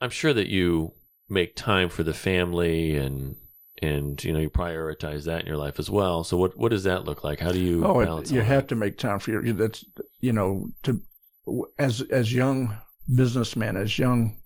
I'm 0.00 0.10
sure 0.10 0.32
that 0.32 0.48
you 0.48 0.92
make 1.28 1.54
time 1.54 1.90
for 1.90 2.02
the 2.02 2.14
family 2.14 2.96
and 2.96 3.36
and 3.80 4.22
you 4.24 4.32
know 4.32 4.40
you 4.40 4.50
prioritize 4.50 5.24
that 5.26 5.42
in 5.42 5.46
your 5.46 5.56
life 5.56 5.78
as 5.78 5.88
well. 5.90 6.24
So 6.24 6.36
what 6.36 6.56
what 6.58 6.70
does 6.70 6.84
that 6.84 7.04
look 7.04 7.22
like? 7.22 7.38
How 7.38 7.52
do 7.52 7.60
you 7.60 7.84
Oh, 7.84 8.04
balance? 8.04 8.30
it, 8.30 8.34
you 8.34 8.40
have 8.40 8.66
to 8.68 8.74
make 8.74 8.98
time 8.98 9.18
for 9.20 9.30
your. 9.30 9.42
That's 9.52 9.84
you 10.20 10.32
know 10.32 10.70
to 10.84 11.00
as 11.78 12.00
as 12.10 12.32
young 12.34 12.76
businessmen, 13.14 13.76
as 13.76 13.98
young 13.98 14.36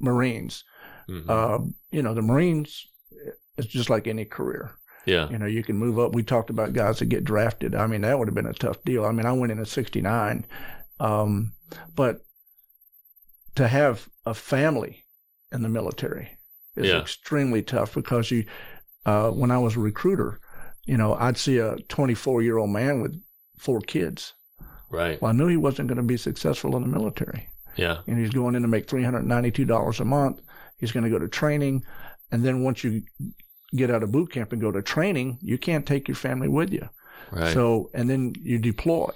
Marines. 0.00 0.64
Mhm. 1.08 1.28
Uh, 1.28 1.64
you 1.90 2.02
know, 2.02 2.14
the 2.14 2.22
Marines 2.22 2.86
is 3.56 3.66
just 3.66 3.90
like 3.90 4.06
any 4.06 4.24
career. 4.24 4.72
yeah, 5.06 5.30
You 5.30 5.38
know, 5.38 5.46
you 5.46 5.62
can 5.64 5.76
move 5.76 5.98
up. 5.98 6.14
We 6.14 6.22
talked 6.22 6.50
about 6.50 6.74
guys 6.74 6.98
that 6.98 7.06
get 7.06 7.24
drafted. 7.24 7.74
I 7.74 7.86
mean, 7.86 8.02
that 8.02 8.18
would 8.18 8.28
have 8.28 8.34
been 8.34 8.44
a 8.46 8.52
tough 8.52 8.82
deal. 8.84 9.06
I 9.06 9.12
mean, 9.12 9.24
I 9.24 9.32
went 9.32 9.50
in 9.52 9.58
at 9.58 9.66
69. 9.68 10.44
Um, 11.00 11.52
but 11.94 12.20
to 13.54 13.66
have 13.68 14.08
a 14.26 14.34
family 14.34 15.04
in 15.50 15.62
the 15.62 15.68
military 15.68 16.36
is 16.76 16.88
Yeah. 16.88 17.00
extremely 17.00 17.62
tough 17.62 17.94
because 17.94 18.30
you, 18.30 18.44
uh, 19.06 19.30
when 19.30 19.50
I 19.50 19.58
was 19.58 19.76
a 19.76 19.80
recruiter, 19.80 20.40
you 20.84 20.96
know, 20.98 21.14
I'd 21.14 21.36
see 21.38 21.58
a 21.58 21.76
24 21.88 22.42
year 22.42 22.58
old 22.58 22.70
man 22.70 23.00
with 23.00 23.18
four 23.58 23.80
kids. 23.80 24.34
right. 24.90 25.20
Well, 25.20 25.30
I 25.30 25.34
knew 25.34 25.48
he 25.48 25.56
wasn't 25.56 25.88
going 25.88 25.96
to 25.98 26.02
be 26.02 26.16
successful 26.16 26.74
in 26.76 26.82
the 26.82 26.88
military 26.88 27.48
Yeah, 27.78 27.98
and 28.06 28.18
he's 28.18 28.30
going 28.30 28.54
in 28.54 28.62
to 28.62 28.68
make 28.68 28.86
$392 28.86 30.00
a 30.00 30.04
month. 30.04 30.40
He's 30.78 30.92
going 30.92 31.04
to 31.04 31.10
go 31.10 31.18
to 31.18 31.28
training. 31.28 31.84
And 32.30 32.44
then 32.44 32.62
once 32.62 32.84
you 32.84 33.02
get 33.74 33.90
out 33.90 34.02
of 34.02 34.12
boot 34.12 34.32
camp 34.32 34.52
and 34.52 34.60
go 34.60 34.70
to 34.72 34.82
training, 34.82 35.38
you 35.40 35.56
can't 35.58 35.86
take 35.86 36.08
your 36.08 36.14
family 36.16 36.48
with 36.48 36.72
you. 36.72 36.88
right. 37.32 37.54
So, 37.54 37.90
and 37.94 38.08
then 38.10 38.34
you 38.42 38.58
deploy. 38.58 39.10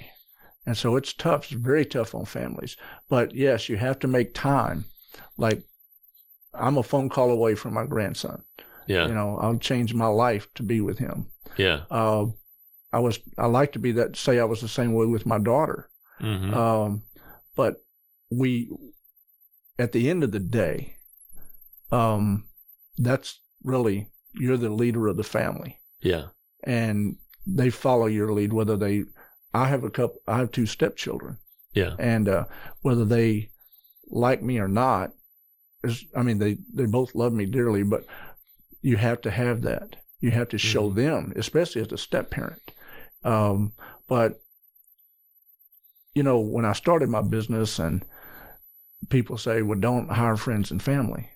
And 0.67 0.77
so 0.77 0.97
it's 0.97 1.13
tough. 1.13 1.45
It's 1.53 1.61
very 1.61 1.85
tough 1.85 2.15
on 2.15 2.25
families. 2.25 2.77
But 3.09 3.35
yes, 3.35 3.69
you 3.69 3.77
have 3.77 3.99
to 4.01 4.09
make 4.09 4.33
time. 4.33 4.85
Like 5.37 5.63
I'm 6.55 6.79
a 6.79 6.83
phone 6.83 7.09
call 7.09 7.31
away 7.31 7.55
from 7.55 7.75
my 7.75 7.85
grandson. 7.87 8.43
yeah, 8.87 9.07
You 9.09 9.15
know, 9.15 9.39
I'll 9.41 9.59
change 9.59 9.93
my 9.95 10.07
life 10.07 10.47
to 10.55 10.63
be 10.63 10.81
with 10.81 10.99
him. 10.99 11.27
yeah. 11.57 11.81
Uh, 11.91 12.27
I 12.95 12.99
was, 12.99 13.19
I 13.39 13.47
like 13.47 13.73
to 13.73 13.79
be 13.79 13.93
that, 13.93 14.17
say 14.17 14.39
I 14.39 14.45
was 14.45 14.61
the 14.61 14.69
same 14.69 14.93
way 14.93 15.07
with 15.07 15.25
my 15.27 15.39
daughter. 15.39 15.89
hmm 16.19 16.53
Um, 16.55 17.03
but 17.57 17.77
we, 18.39 18.71
at 19.79 19.93
the 19.93 20.09
end 20.09 20.25
of 20.25 20.33
the 20.33 20.41
day, 20.41 20.97
um, 21.91 22.49
that's 22.99 23.41
really 23.63 24.09
you're 24.35 24.57
the 24.57 24.71
leader 24.71 25.09
of 25.09 25.17
the 25.17 25.25
family, 25.25 25.81
yeah, 26.01 26.27
and 26.65 27.17
they 27.47 27.71
follow 27.71 28.07
your 28.07 28.33
lead. 28.33 28.53
Whether 28.53 28.77
they, 28.77 29.05
I 29.53 29.67
have 29.67 29.85
a 29.85 29.91
couple, 29.91 30.21
I 30.27 30.39
have 30.39 30.51
two 30.51 30.67
stepchildren, 30.67 31.39
yeah, 31.75 31.97
and 31.99 32.29
uh, 32.29 32.45
whether 32.81 33.05
they 33.05 33.51
like 34.07 34.43
me 34.43 34.59
or 34.59 34.69
not, 34.69 35.13
is, 35.85 36.05
I 36.17 36.23
mean, 36.23 36.39
they 36.39 36.59
they 36.73 36.87
both 36.87 37.15
love 37.15 37.33
me 37.33 37.47
dearly, 37.47 37.83
but 37.83 38.05
you 38.81 38.97
have 38.97 39.21
to 39.23 39.31
have 39.31 39.63
that. 39.63 39.97
You 40.21 40.31
have 40.31 40.49
to 40.51 40.59
show 40.59 40.91
Mhm. 40.91 40.95
them, 40.95 41.33
especially 41.37 41.83
as 41.83 41.93
a 41.93 41.99
step 41.99 42.31
parent. 42.31 42.73
Um, 43.25 43.73
but 44.09 44.41
you 46.15 46.23
know, 46.23 46.39
when 46.39 46.65
I 46.65 46.73
started 46.73 47.09
my 47.09 47.23
business, 47.23 47.79
and 47.79 48.05
people 49.09 49.37
say, 49.39 49.63
"Well, 49.63 49.79
don't 49.79 50.11
hire 50.11 50.37
friends 50.37 50.71
and 50.71 50.83
family." 50.83 51.29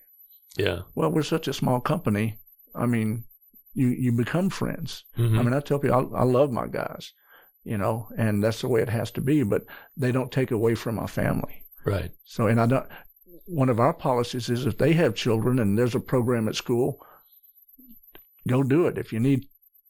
yeah. 0.57 0.79
Well, 0.95 1.11
we're 1.11 1.21
such 1.23 1.47
a 1.47 1.53
small 1.53 1.79
company. 1.79 2.39
I 2.73 2.85
mean, 2.87 3.25
you 3.73 3.87
you 3.89 4.11
become 4.11 4.49
friends. 4.49 5.03
Mhm. 5.17 5.37
I 5.39 5.43
mean, 5.43 5.53
I 5.53 5.59
tell 5.59 5.79
people 5.79 6.11
I, 6.15 6.19
I 6.19 6.23
love 6.23 6.51
my 6.51 6.67
guys, 6.67 7.13
you 7.63 7.77
know, 7.77 8.07
and 8.17 8.43
that's 8.43 8.61
the 8.61 8.67
way 8.67 8.81
it 8.81 8.89
has 8.89 9.11
to 9.11 9.21
be. 9.21 9.43
But 9.43 9.63
they 9.95 10.11
don't 10.11 10.31
take 10.31 10.51
away 10.51 10.75
from 10.75 10.95
my 10.95 11.07
family. 11.07 11.63
right. 11.85 12.11
So, 12.25 12.47
and 12.47 12.59
I 12.59 12.65
don't. 12.65 12.87
One 13.45 13.69
of 13.69 13.79
our 13.79 13.93
policies 13.93 14.49
is 14.49 14.65
if 14.65 14.77
they 14.77 14.93
have 14.93 15.15
children 15.15 15.59
and 15.59 15.77
there's 15.77 15.95
a 15.95 15.99
program 16.01 16.47
at 16.49 16.55
school, 16.55 16.99
go 18.47 18.63
do 18.63 18.87
it. 18.87 18.97
If 18.97 19.13
you 19.13 19.19
need, 19.19 19.47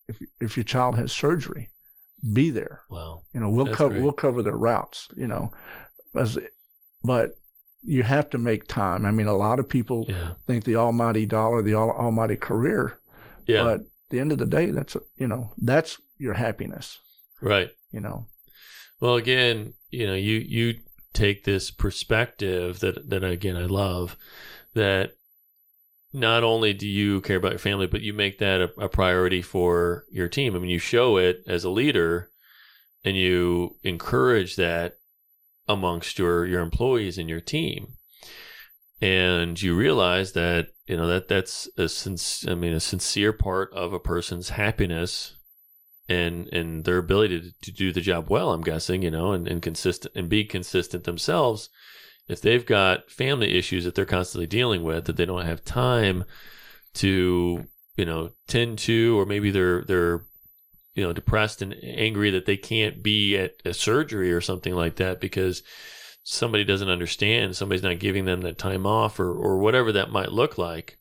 if 0.08 0.18
if 0.42 0.58
your 0.58 0.63
child 0.63 0.96
has 0.98 1.12
surgery, 1.12 1.70
be 2.34 2.50
there. 2.52 2.82
Wow. 2.90 3.24
You 3.34 3.40
know, 3.40 3.50
we'll 3.50 3.74
cover 3.74 4.02
we'll 4.02 4.12
cover 4.13 4.44
their 4.44 4.58
routes. 4.58 5.08
You 5.16 5.28
know, 5.28 5.52
as, 6.16 6.38
but 7.04 7.32
you 7.88 8.04
have 8.04 8.30
to 8.30 8.38
make 8.38 8.67
time. 8.67 9.06
I 9.06 9.12
mean, 9.12 9.28
a 9.28 9.36
lot 9.36 9.60
of 9.60 9.69
people 9.69 10.06
Yeah. 10.10 10.34
think 10.45 10.65
the 10.65 10.76
almighty 10.76 11.26
dollar, 11.26 11.62
the 11.62 11.73
all, 11.73 11.91
almighty 11.91 12.36
career, 12.36 13.00
Yeah. 13.47 13.63
but 13.63 13.73
at 13.80 13.86
the 14.10 14.19
end 14.19 14.32
of 14.34 14.38
the 14.38 14.45
day, 14.45 14.67
that's 14.71 14.95
you 15.17 15.28
know 15.28 15.54
that's 15.58 15.97
your 16.17 16.34
happiness. 16.36 17.00
right. 17.41 17.69
You 17.91 18.02
know, 18.02 18.28
Well, 19.00 19.15
again, 19.15 19.73
you 19.89 20.06
know, 20.08 20.15
you 20.15 20.36
you 20.39 20.80
take 21.13 21.43
this 21.45 21.71
perspective 21.71 22.80
that 22.82 23.10
that 23.10 23.23
again 23.23 23.56
I 23.56 23.65
love 23.65 24.17
that 24.73 25.13
not 26.13 26.43
only 26.43 26.73
do 26.73 26.88
you 26.88 27.21
care 27.21 27.38
about 27.38 27.52
your 27.54 27.60
family, 27.60 27.88
but 27.88 28.02
you 28.02 28.13
make 28.13 28.38
that 28.39 28.60
a, 28.62 28.69
a 28.80 28.89
priority 28.89 29.41
for 29.41 30.06
your 30.12 30.28
team. 30.28 30.56
I 30.56 30.60
mean, 30.60 30.69
you 30.69 30.80
show 30.80 31.17
it 31.17 31.43
as 31.47 31.63
a 31.63 31.69
leader, 31.69 32.32
and 33.04 33.15
you 33.15 33.78
encourage 33.84 34.56
that 34.58 34.96
amongst 35.67 36.19
your 36.19 36.45
your 36.45 36.62
employees 36.62 37.17
and 37.17 37.30
your 37.30 37.41
team, 37.41 37.93
and 39.01 39.62
you 39.62 39.75
realize 39.75 40.34
that 40.34 40.69
you 40.88 40.97
know 40.97 41.08
that 41.08 41.27
that's 41.27 41.69
a 41.77 41.89
since 41.89 42.47
I 42.47 42.56
mean 42.56 42.73
a 42.73 42.80
sincere 42.80 43.34
part 43.34 43.71
of 43.73 43.93
a 43.93 43.99
person's 43.99 44.49
happiness 44.49 45.36
and 46.10 46.47
and 46.53 46.86
their 46.86 46.97
ability 46.97 47.41
to, 47.41 47.51
to 47.62 47.71
do 47.71 47.91
the 47.91 47.99
job 47.99 48.30
well 48.30 48.53
i'm 48.53 48.62
guessing 48.62 49.01
you 49.01 49.12
know 49.12 49.34
and, 49.34 49.45
and 49.45 49.62
consistent 49.62 50.13
and 50.15 50.30
be 50.30 50.43
consistent 50.43 51.03
themselves. 51.03 51.69
If 52.27 52.41
they've 52.41 52.65
got 52.65 53.10
family 53.10 53.58
issues 53.58 53.86
that 53.86 53.95
they're 53.95 54.06
constantly 54.06 54.47
dealing 54.47 54.84
with 54.84 55.06
that 55.06 55.15
they 55.15 55.25
don't 55.25 55.45
have 55.45 55.63
time 55.63 56.25
to 56.95 57.67
you 57.95 58.06
know 58.06 58.32
tend 58.47 58.80
to 58.80 59.19
or 59.19 59.25
maybe 59.25 59.51
they're 59.51 59.84
they're 59.84 60.25
you 60.97 61.03
know 61.03 61.13
depressed 61.13 61.62
and 61.62 61.75
angry 61.83 62.31
that 62.31 62.47
they 62.47 62.57
can't 62.57 63.03
be 63.03 63.38
at 63.38 63.53
a 63.63 63.73
surgery 63.73 64.33
or 64.33 64.41
something 64.41 64.73
like 64.73 64.95
that 64.95 65.21
because 65.21 65.62
somebody 66.23 66.63
doesn't 66.63 66.89
understand 66.89 67.55
somebody's 67.55 67.83
not 67.83 67.99
giving 67.99 68.25
them 68.25 68.41
that 68.41 68.57
time 68.57 68.86
off 68.86 69.19
or 69.19 69.31
or 69.31 69.60
whatever 69.60 69.91
that 69.91 70.12
might 70.12 70.31
look 70.31 70.57
like 70.57 70.97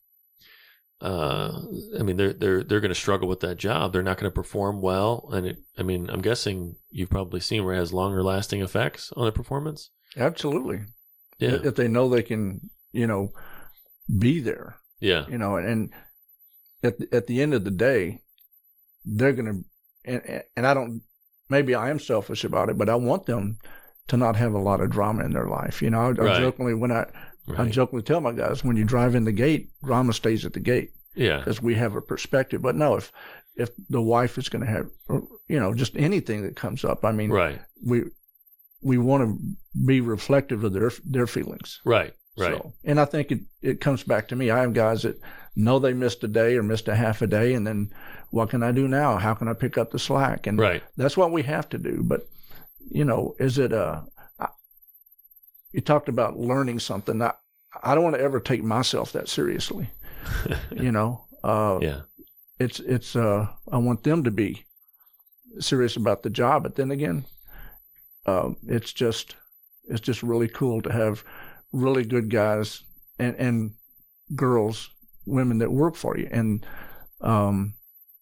uh 1.01 1.59
i 1.99 2.03
mean 2.03 2.15
they're 2.15 2.31
they're 2.31 2.63
they're 2.63 2.79
going 2.79 2.89
to 2.89 2.95
struggle 2.95 3.27
with 3.27 3.39
that 3.41 3.57
job. 3.57 3.91
They're 3.91 4.01
not 4.01 4.17
going 4.17 4.31
to 4.31 4.35
perform 4.35 4.81
well. 4.81 5.29
And 5.33 5.45
it 5.47 5.57
i 5.77 5.83
mean 5.83 6.09
i'm 6.09 6.21
guessing 6.21 6.75
you've 6.89 7.09
probably 7.09 7.39
seen 7.39 7.65
where 7.65 7.73
it 7.73 7.79
has 7.79 7.93
longer 7.93 8.23
lasting 8.23 8.61
effects 8.61 9.11
on 9.17 9.25
the 9.25 9.31
performance. 9.31 9.89
Absolutely. 10.15 10.85
yeah. 11.39 11.57
If 11.63 11.75
they 11.75 11.87
know 11.87 12.07
they 12.07 12.23
can, 12.23 12.69
you 12.91 13.05
know, 13.05 13.33
be 14.17 14.39
there, 14.39 14.77
yeah. 14.99 15.25
You 15.27 15.37
know, 15.37 15.57
and 15.57 15.91
at 16.83 16.97
the, 16.97 17.07
at 17.11 17.27
the 17.27 17.41
end 17.41 17.53
of 17.53 17.63
the 17.63 17.71
day, 17.71 18.21
they're 19.05 19.33
gonna, 19.33 19.61
and 20.07 20.43
and 20.55 20.65
I 20.65 20.73
don't, 20.73 21.01
maybe 21.49 21.75
I 21.75 21.89
am 21.89 21.99
selfish 21.99 22.43
about 22.43 22.69
it, 22.69 22.77
but 22.77 22.89
I 22.89 22.95
want 22.95 23.25
them 23.27 23.57
to 24.07 24.17
not 24.17 24.35
have 24.37 24.53
a 24.53 24.59
lot 24.59 24.81
of 24.81 24.89
drama 24.89 25.23
in 25.25 25.33
their 25.33 25.47
life. 25.47 25.81
You 25.81 25.89
know, 25.91 25.99
I, 25.99 26.07
I 26.07 26.11
Right. 26.11 26.39
jokingly 26.39 26.73
when 26.73 26.91
I 26.91 27.05
I 27.57 27.65
jokingly 27.69 28.03
tell 28.03 28.19
my 28.21 28.33
guys 28.33 28.63
when 28.63 28.75
you 28.77 28.83
drive 28.85 29.15
in 29.15 29.23
the 29.25 29.31
gate, 29.31 29.69
drama 29.83 30.13
stays 30.13 30.45
at 30.45 30.53
the 30.53 30.59
gate 30.59 30.91
Yeah. 31.15 31.37
because 31.37 31.61
we 31.61 31.75
have 31.75 31.95
a 31.95 32.01
perspective. 32.01 32.61
But 32.61 32.75
no, 32.75 32.95
if 32.95 33.11
if 33.55 33.69
the 33.89 34.01
wife 34.01 34.37
is 34.37 34.49
going 34.49 34.63
to 34.65 34.71
have, 34.71 34.87
you 35.47 35.59
know, 35.59 35.73
just 35.73 35.95
anything 35.95 36.43
that 36.43 36.55
comes 36.55 36.83
up, 36.85 37.03
I 37.05 37.11
mean, 37.11 37.29
Right. 37.31 37.59
we 37.85 38.03
we 38.81 38.97
want 38.97 39.23
to 39.23 39.85
be 39.85 40.01
reflective 40.01 40.63
of 40.63 40.73
their 40.73 40.91
their 41.05 41.27
feelings. 41.27 41.79
Right. 41.85 42.13
Right. 42.37 42.53
So, 42.53 42.73
and 42.83 42.99
I 42.99 43.05
think 43.05 43.31
it, 43.31 43.39
it 43.63 43.81
comes 43.81 44.03
back 44.03 44.27
to 44.27 44.35
me. 44.35 44.51
I 44.51 44.59
have 44.59 44.73
guys 44.73 45.01
that 45.01 45.19
know 45.55 45.79
they 45.79 45.93
missed 45.93 46.23
a 46.23 46.27
day 46.27 46.55
or 46.55 46.61
missed 46.63 46.87
a 46.87 46.95
half 46.95 47.21
a 47.23 47.27
day, 47.27 47.55
and 47.55 47.65
then 47.65 47.89
what 48.31 48.49
can 48.49 48.63
I 48.63 48.71
do 48.71 48.87
now? 48.87 49.17
How 49.17 49.33
can 49.33 49.47
I 49.47 49.53
pick 49.53 49.77
up 49.77 49.91
the 49.91 49.99
slack? 49.99 50.47
And 50.47 50.59
Right. 50.59 50.83
that's 50.97 51.17
what 51.17 51.31
we 51.31 51.43
have 51.43 51.69
to 51.69 51.77
do. 51.77 52.03
But 52.03 52.27
you 52.89 53.03
know, 53.05 53.35
is 53.39 53.57
it 53.57 53.71
a? 53.73 54.03
I- 54.39 54.49
You 55.71 55.81
talked 55.81 56.09
about 56.09 56.37
learning 56.39 56.79
something. 56.79 57.21
I, 57.21 57.33
I 57.83 57.93
don't 57.95 58.03
want 58.03 58.15
to 58.15 58.21
ever 58.21 58.39
take 58.39 58.63
myself 58.63 59.11
that 59.13 59.27
seriously. 59.29 59.89
You 60.71 60.91
know, 60.91 61.25
uh, 61.43 61.79
yeah. 61.81 62.01
it's 62.59 62.79
it's. 62.81 63.15
Uh, 63.15 63.47
I 63.71 63.77
want 63.77 64.03
them 64.03 64.23
to 64.25 64.31
be 64.31 64.65
serious 65.59 65.95
about 65.95 66.23
the 66.23 66.29
job, 66.29 66.63
but 66.63 66.75
then 66.75 66.91
again, 66.91 67.25
um, 68.25 68.57
it's 68.67 68.91
just 68.93 69.35
it's 69.87 70.01
just 70.01 70.21
really 70.23 70.47
cool 70.49 70.81
to 70.81 70.91
have 70.91 71.23
really 71.71 72.03
good 72.03 72.29
guys 72.29 72.83
and 73.19 73.35
and 73.37 73.71
girls, 74.35 74.89
women 75.25 75.59
that 75.59 75.71
work 75.71 75.95
for 75.95 76.17
you, 76.17 76.27
and 76.31 76.65
um, 77.21 77.73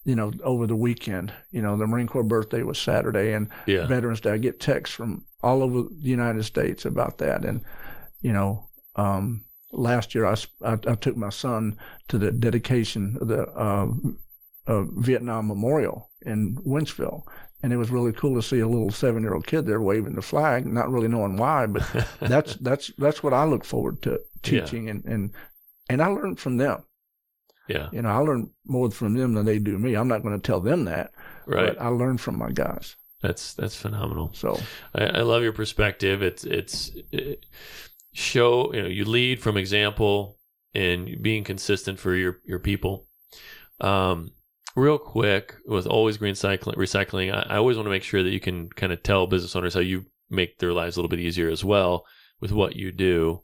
you 0.05 0.15
know, 0.15 0.31
over 0.43 0.67
the 0.67 0.75
weekend, 0.75 1.33
you 1.51 1.61
know, 1.61 1.75
the 1.75 1.87
Marine 1.87 2.07
Corps 2.07 2.23
birthday 2.23 2.63
was 2.63 2.77
Saturday, 2.77 3.33
and 3.33 3.49
Yeah. 3.65 3.87
Veterans 3.87 4.21
Day. 4.21 4.31
I 4.31 4.37
get 4.37 4.59
texts 4.59 4.95
from 4.95 5.25
all 5.41 5.61
over 5.63 5.83
the 5.89 6.09
United 6.09 6.43
States 6.43 6.85
about 6.85 7.17
that, 7.17 7.43
and 7.43 7.61
you 8.21 8.31
know, 8.31 8.69
um, 8.95 9.45
last 9.71 10.15
year 10.15 10.25
I 10.25 10.35
I 10.63 10.95
took 10.95 11.17
my 11.17 11.29
son 11.29 11.77
to 12.07 12.17
the 12.17 12.31
dedication 12.31 13.17
of 13.19 13.27
the 13.27 13.47
uh, 13.49 13.87
uh, 14.67 14.83
Vietnam 14.97 15.47
Memorial 15.47 16.09
in 16.21 16.55
Wentzville, 16.65 17.23
and 17.61 17.73
it 17.73 17.77
was 17.77 17.91
really 17.91 18.13
cool 18.13 18.35
to 18.35 18.41
see 18.47 18.59
a 18.59 18.67
little 18.67 18.91
seven-year-old 18.91 19.45
kid 19.47 19.65
there 19.65 19.81
waving 19.81 20.15
the 20.15 20.21
flag, 20.21 20.65
not 20.65 20.89
really 20.89 21.07
knowing 21.07 21.37
why, 21.37 21.65
but 21.67 21.83
that's 22.19 22.55
that's 22.57 22.91
that's 22.97 23.21
what 23.23 23.33
I 23.33 23.43
look 23.45 23.65
forward 23.65 24.01
to 24.03 24.11
Yeah. 24.11 24.19
teaching, 24.61 24.89
and 24.89 25.03
and 25.05 25.31
and 25.89 26.01
I 26.01 26.07
learned 26.07 26.39
from 26.39 26.57
them. 26.57 26.83
Yeah. 27.67 27.89
You 27.91 28.01
know, 28.01 28.09
I 28.09 28.17
learn 28.17 28.49
more 28.65 28.91
from 28.91 29.13
them 29.15 29.33
than 29.33 29.45
they 29.45 29.59
do 29.59 29.77
me. 29.77 29.95
I'm 29.95 30.07
not 30.07 30.21
going 30.23 30.39
to 30.39 30.45
tell 30.45 30.59
them 30.61 30.85
that, 30.85 31.11
Right. 31.45 31.67
but 31.75 31.81
I 31.81 31.87
learn 31.87 32.17
from 32.17 32.37
my 32.37 32.51
guys. 32.51 32.95
That's 33.21 33.53
that's 33.55 33.75
phenomenal. 33.75 34.31
So 34.33 34.59
I, 34.93 35.05
I 35.05 35.21
love 35.21 35.41
your 35.41 35.53
perspective. 35.53 36.21
It's 36.21 36.43
it's 36.43 36.91
it, 37.11 37.45
show 38.13 38.73
you 38.73 38.81
know 38.83 38.87
you 38.87 39.05
lead 39.05 39.41
from 39.41 39.57
example 39.57 40.37
and 40.73 41.21
being 41.21 41.43
consistent 41.43 41.99
for 41.99 42.13
your 42.15 42.39
your 42.45 42.59
people. 42.59 43.07
Um, 43.81 44.31
real 44.75 44.97
quick 44.97 45.55
with 45.65 45.87
always 45.87 46.17
green 46.17 46.35
cycling 46.35 46.77
recycling, 46.77 47.33
I, 47.33 47.55
I 47.55 47.57
always 47.57 47.77
want 47.77 47.87
to 47.87 47.91
make 47.91 48.03
sure 48.03 48.21
that 48.23 48.29
you 48.31 48.39
can 48.39 48.69
kind 48.69 48.93
of 48.93 49.01
tell 49.01 49.27
business 49.27 49.55
owners 49.55 49.73
how 49.73 49.79
you 49.79 50.05
make 50.29 50.59
their 50.59 50.73
lives 50.73 50.95
a 50.95 50.99
little 50.99 51.09
bit 51.09 51.19
easier 51.19 51.49
as 51.49 51.63
well 51.63 52.05
with 52.41 52.51
what 52.51 52.75
you 52.75 52.91
do. 52.91 53.41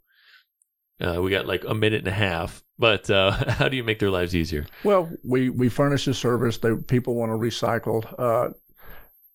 Uh, 1.02 1.22
we 1.22 1.32
got 1.32 1.48
like 1.48 1.64
a 1.68 1.74
minute 1.74 2.00
and 2.00 2.08
a 2.08 2.12
half, 2.12 2.64
but 2.78 3.10
uh, 3.10 3.32
how 3.52 3.68
do 3.68 3.76
you 3.76 3.84
make 3.84 4.00
their 4.00 4.12
lives 4.12 4.36
easier? 4.36 4.66
Well, 4.84 5.10
we 5.24 5.50
we 5.50 5.70
furnish 5.70 6.08
a 6.08 6.14
service 6.14 6.58
that 6.60 6.88
people 6.88 7.16
want 7.16 7.32
to 7.32 7.38
recycle. 7.38 8.04
Uh, 8.20 8.54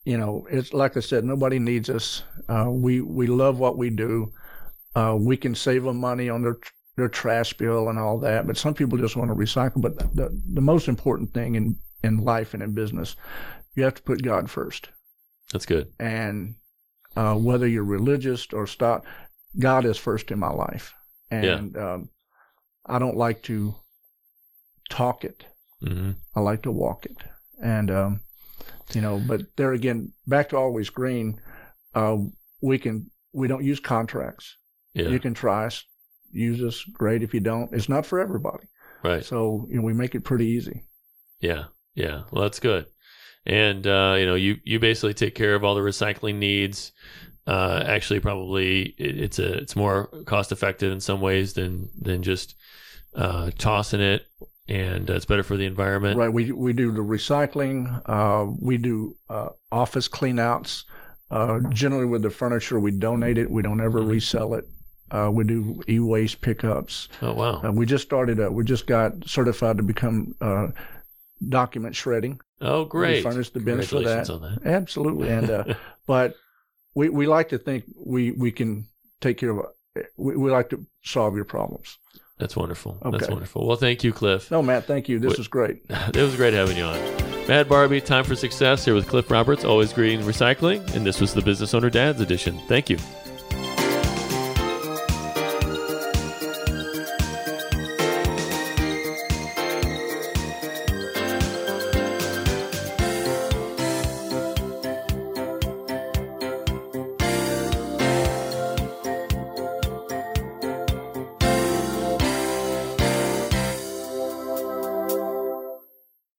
you 0.05 0.17
know, 0.17 0.47
it's 0.51 0.73
like 0.73 0.97
I 0.97 1.01
said, 1.01 1.25
nobody 1.25 1.59
needs 1.59 1.91
us. 1.91 2.23
Uh, 2.49 2.67
we 2.69 3.01
we 3.01 3.27
love 3.27 3.59
what 3.59 3.77
we 3.77 3.91
do. 3.91 4.33
Uh, 4.95 5.17
we 5.19 5.37
can 5.37 5.55
save 5.55 5.83
them 5.83 5.97
money 5.97 6.29
on 6.29 6.43
their 6.43 6.59
their 6.97 7.09
trash 7.09 7.53
bill 7.55 7.89
and 7.89 7.99
all 7.99 8.19
that, 8.21 8.47
but 8.47 8.57
some 8.57 8.73
people 8.73 8.97
just 8.97 9.17
want 9.17 9.31
to 9.31 9.35
recycle. 9.35 9.83
But 9.83 9.99
the 10.15 10.41
the 10.55 10.61
most 10.61 10.87
important 10.87 11.35
thing 11.35 11.57
in 11.57 11.77
in 12.05 12.19
life 12.19 12.55
and 12.55 12.63
in 12.63 12.73
business, 12.73 13.17
you 13.75 13.83
have 13.83 13.95
to 13.95 14.03
put 14.03 14.23
God 14.23 14.49
first. 14.49 14.89
That's 15.53 15.67
good. 15.67 15.93
And 15.99 16.55
uh, 17.17 17.35
whether 17.35 17.67
you're 17.67 17.85
religious 17.85 18.47
or 18.53 18.67
stop, 18.67 19.07
God 19.59 19.85
is 19.85 19.97
first 19.97 20.31
in 20.31 20.39
my 20.39 20.51
life. 20.51 20.95
And 21.31 21.77
um, 21.77 22.09
I 22.87 22.99
don't 22.99 23.17
like 23.17 23.43
to 23.45 23.75
talk 24.89 25.25
it. 25.25 25.45
hmm 25.81 26.13
I 26.35 26.41
like 26.41 26.63
to 26.63 26.71
walk 26.71 27.07
it. 27.07 27.17
And, 27.63 27.91
um, 27.91 28.21
you 28.93 29.01
know, 29.01 29.21
but 29.27 29.43
there 29.57 29.73
again, 29.73 30.13
back 30.27 30.51
to 30.51 30.57
always 30.57 30.91
green, 30.91 31.41
uh, 31.95 32.19
we 32.61 32.79
can, 32.79 33.11
we 33.33 33.49
don't 33.49 33.65
use 33.65 33.81
contracts. 33.81 34.57
Yeah. 34.95 35.09
You 35.09 35.19
can 35.19 35.35
try 35.35 35.67
us, 35.67 35.85
use 36.31 36.63
us. 36.63 36.85
Great. 36.93 37.23
If 37.23 37.35
you 37.35 37.41
don't, 37.41 37.73
it's 37.73 37.89
not 37.89 38.07
for 38.07 38.19
everybody. 38.21 38.65
right. 39.03 39.25
So, 39.25 39.67
you 39.69 39.77
know, 39.77 39.83
we 39.83 39.93
make 39.95 40.15
it 40.15 40.25
pretty 40.25 40.47
easy. 40.47 40.85
Yeah, 41.41 41.65
yeah. 41.95 42.23
Well, 42.31 42.43
that's 42.43 42.61
good. 42.61 42.87
And 43.45 43.87
uh, 43.87 44.17
you 44.19 44.27
know, 44.27 44.35
you 44.35 44.57
you 44.65 44.81
basically 44.81 45.15
take 45.15 45.35
care 45.35 45.55
of 45.55 45.63
all 45.65 45.75
the 45.75 45.81
recycling 45.81 46.37
needs. 46.37 46.93
Uh, 47.47 47.83
actually, 47.87 48.21
probably 48.21 48.95
it, 48.99 49.19
it's 49.21 49.39
a 49.39 49.53
it's 49.59 49.77
more 49.77 50.07
cost 50.27 50.51
effective 50.53 50.93
in 50.93 51.01
some 51.01 51.21
ways 51.21 51.53
than 51.55 51.89
than 52.01 52.23
just 52.23 52.57
uh, 53.15 53.51
tossing 53.57 54.01
it, 54.01 54.27
and 54.69 55.09
uh, 55.11 55.15
it's 55.15 55.25
better 55.27 55.43
for 55.45 55.57
the 55.57 55.65
environment. 55.65 56.19
Right. 56.19 56.33
We, 56.33 56.51
we 56.53 56.73
do 56.73 56.91
the 56.93 57.01
recycling. 57.01 58.03
Uh, 58.05 58.53
we 58.61 58.77
do, 58.79 59.17
uh, 59.31 59.51
office 59.73 60.09
cleanouts. 60.09 60.85
Uh, 61.31 61.61
generally 61.71 62.05
with 62.07 62.23
the 62.23 62.31
furniture, 62.31 62.79
we 62.79 62.91
donate 62.93 63.39
it. 63.39 63.51
We 63.51 63.63
don't 63.63 63.81
ever 63.81 64.01
Mhm. 64.01 64.11
resell 64.11 64.55
it. 64.55 64.65
Uh, 65.11 65.31
we 65.33 65.45
do 65.45 65.81
e-waste 65.89 66.41
pickups. 66.41 67.09
Oh 67.23 67.33
wow! 67.33 67.63
Uh, 67.63 67.71
we 67.73 67.87
just 67.87 68.03
started, 68.05 68.41
uh, 68.41 68.51
we 68.51 68.65
just 68.65 68.87
got 68.89 69.13
certified 69.25 69.77
to 69.77 69.83
become, 69.85 70.35
uh, 70.41 70.69
document 71.49 71.95
shredding. 71.95 72.41
oh 72.61 72.85
great! 72.85 73.25
We 73.25 73.31
furnished 73.31 73.55
the 73.55 73.61
bins 73.61 73.89
for 73.89 74.01
that. 74.01 74.27
that. 74.27 74.61
Absolutely. 74.65 75.29
And, 75.29 75.49
uh, 75.51 75.65
but 76.07 76.35
we, 76.97 77.11
we 77.11 77.27
like 77.27 77.51
to 77.51 77.59
think 77.59 77.85
we, 77.95 78.33
we 78.33 78.51
can 78.51 78.89
take 79.21 79.39
care 79.39 79.51
of, 79.51 79.67
we, 80.17 80.35
we 80.37 80.51
like 80.51 80.71
to 80.71 80.85
solve 81.05 81.37
your 81.37 81.45
problems. 81.45 81.99
That's 82.39 82.57
wonderful. 82.57 82.99
That's 83.03 83.29
wonderful. 83.29 83.67
Well, 83.67 83.77
thank 83.77 84.03
you, 84.03 84.13
Cliff. 84.13 84.51
No, 84.51 84.63
Matt, 84.63 84.85
thank 84.87 85.09
you. 85.09 85.19
This 85.19 85.31
Wait. 85.31 85.39
was 85.39 85.49
great. 85.49 85.83
It 86.09 86.17
was 86.17 86.35
great 86.37 86.55
having 86.55 86.77
you 86.77 86.85
on. 86.85 86.99
Matt 87.47 87.69
Barbie, 87.69 88.01
time 88.01 88.25
for 88.25 88.35
success 88.35 88.85
here 88.85 88.95
with 88.95 89.09
Cliff 89.09 89.31
Roberts, 89.31 89.65
always 89.65 89.93
green 89.93 90.23
recycling, 90.23 90.95
and 90.95 91.07
this 91.07 91.21
was 91.21 91.33
the 91.33 91.43
Business 91.43 91.75
Owner 91.75 91.91
Dads 91.91 92.21
edition. 92.21 92.59
Thank 92.67 92.91
you. 92.91 92.99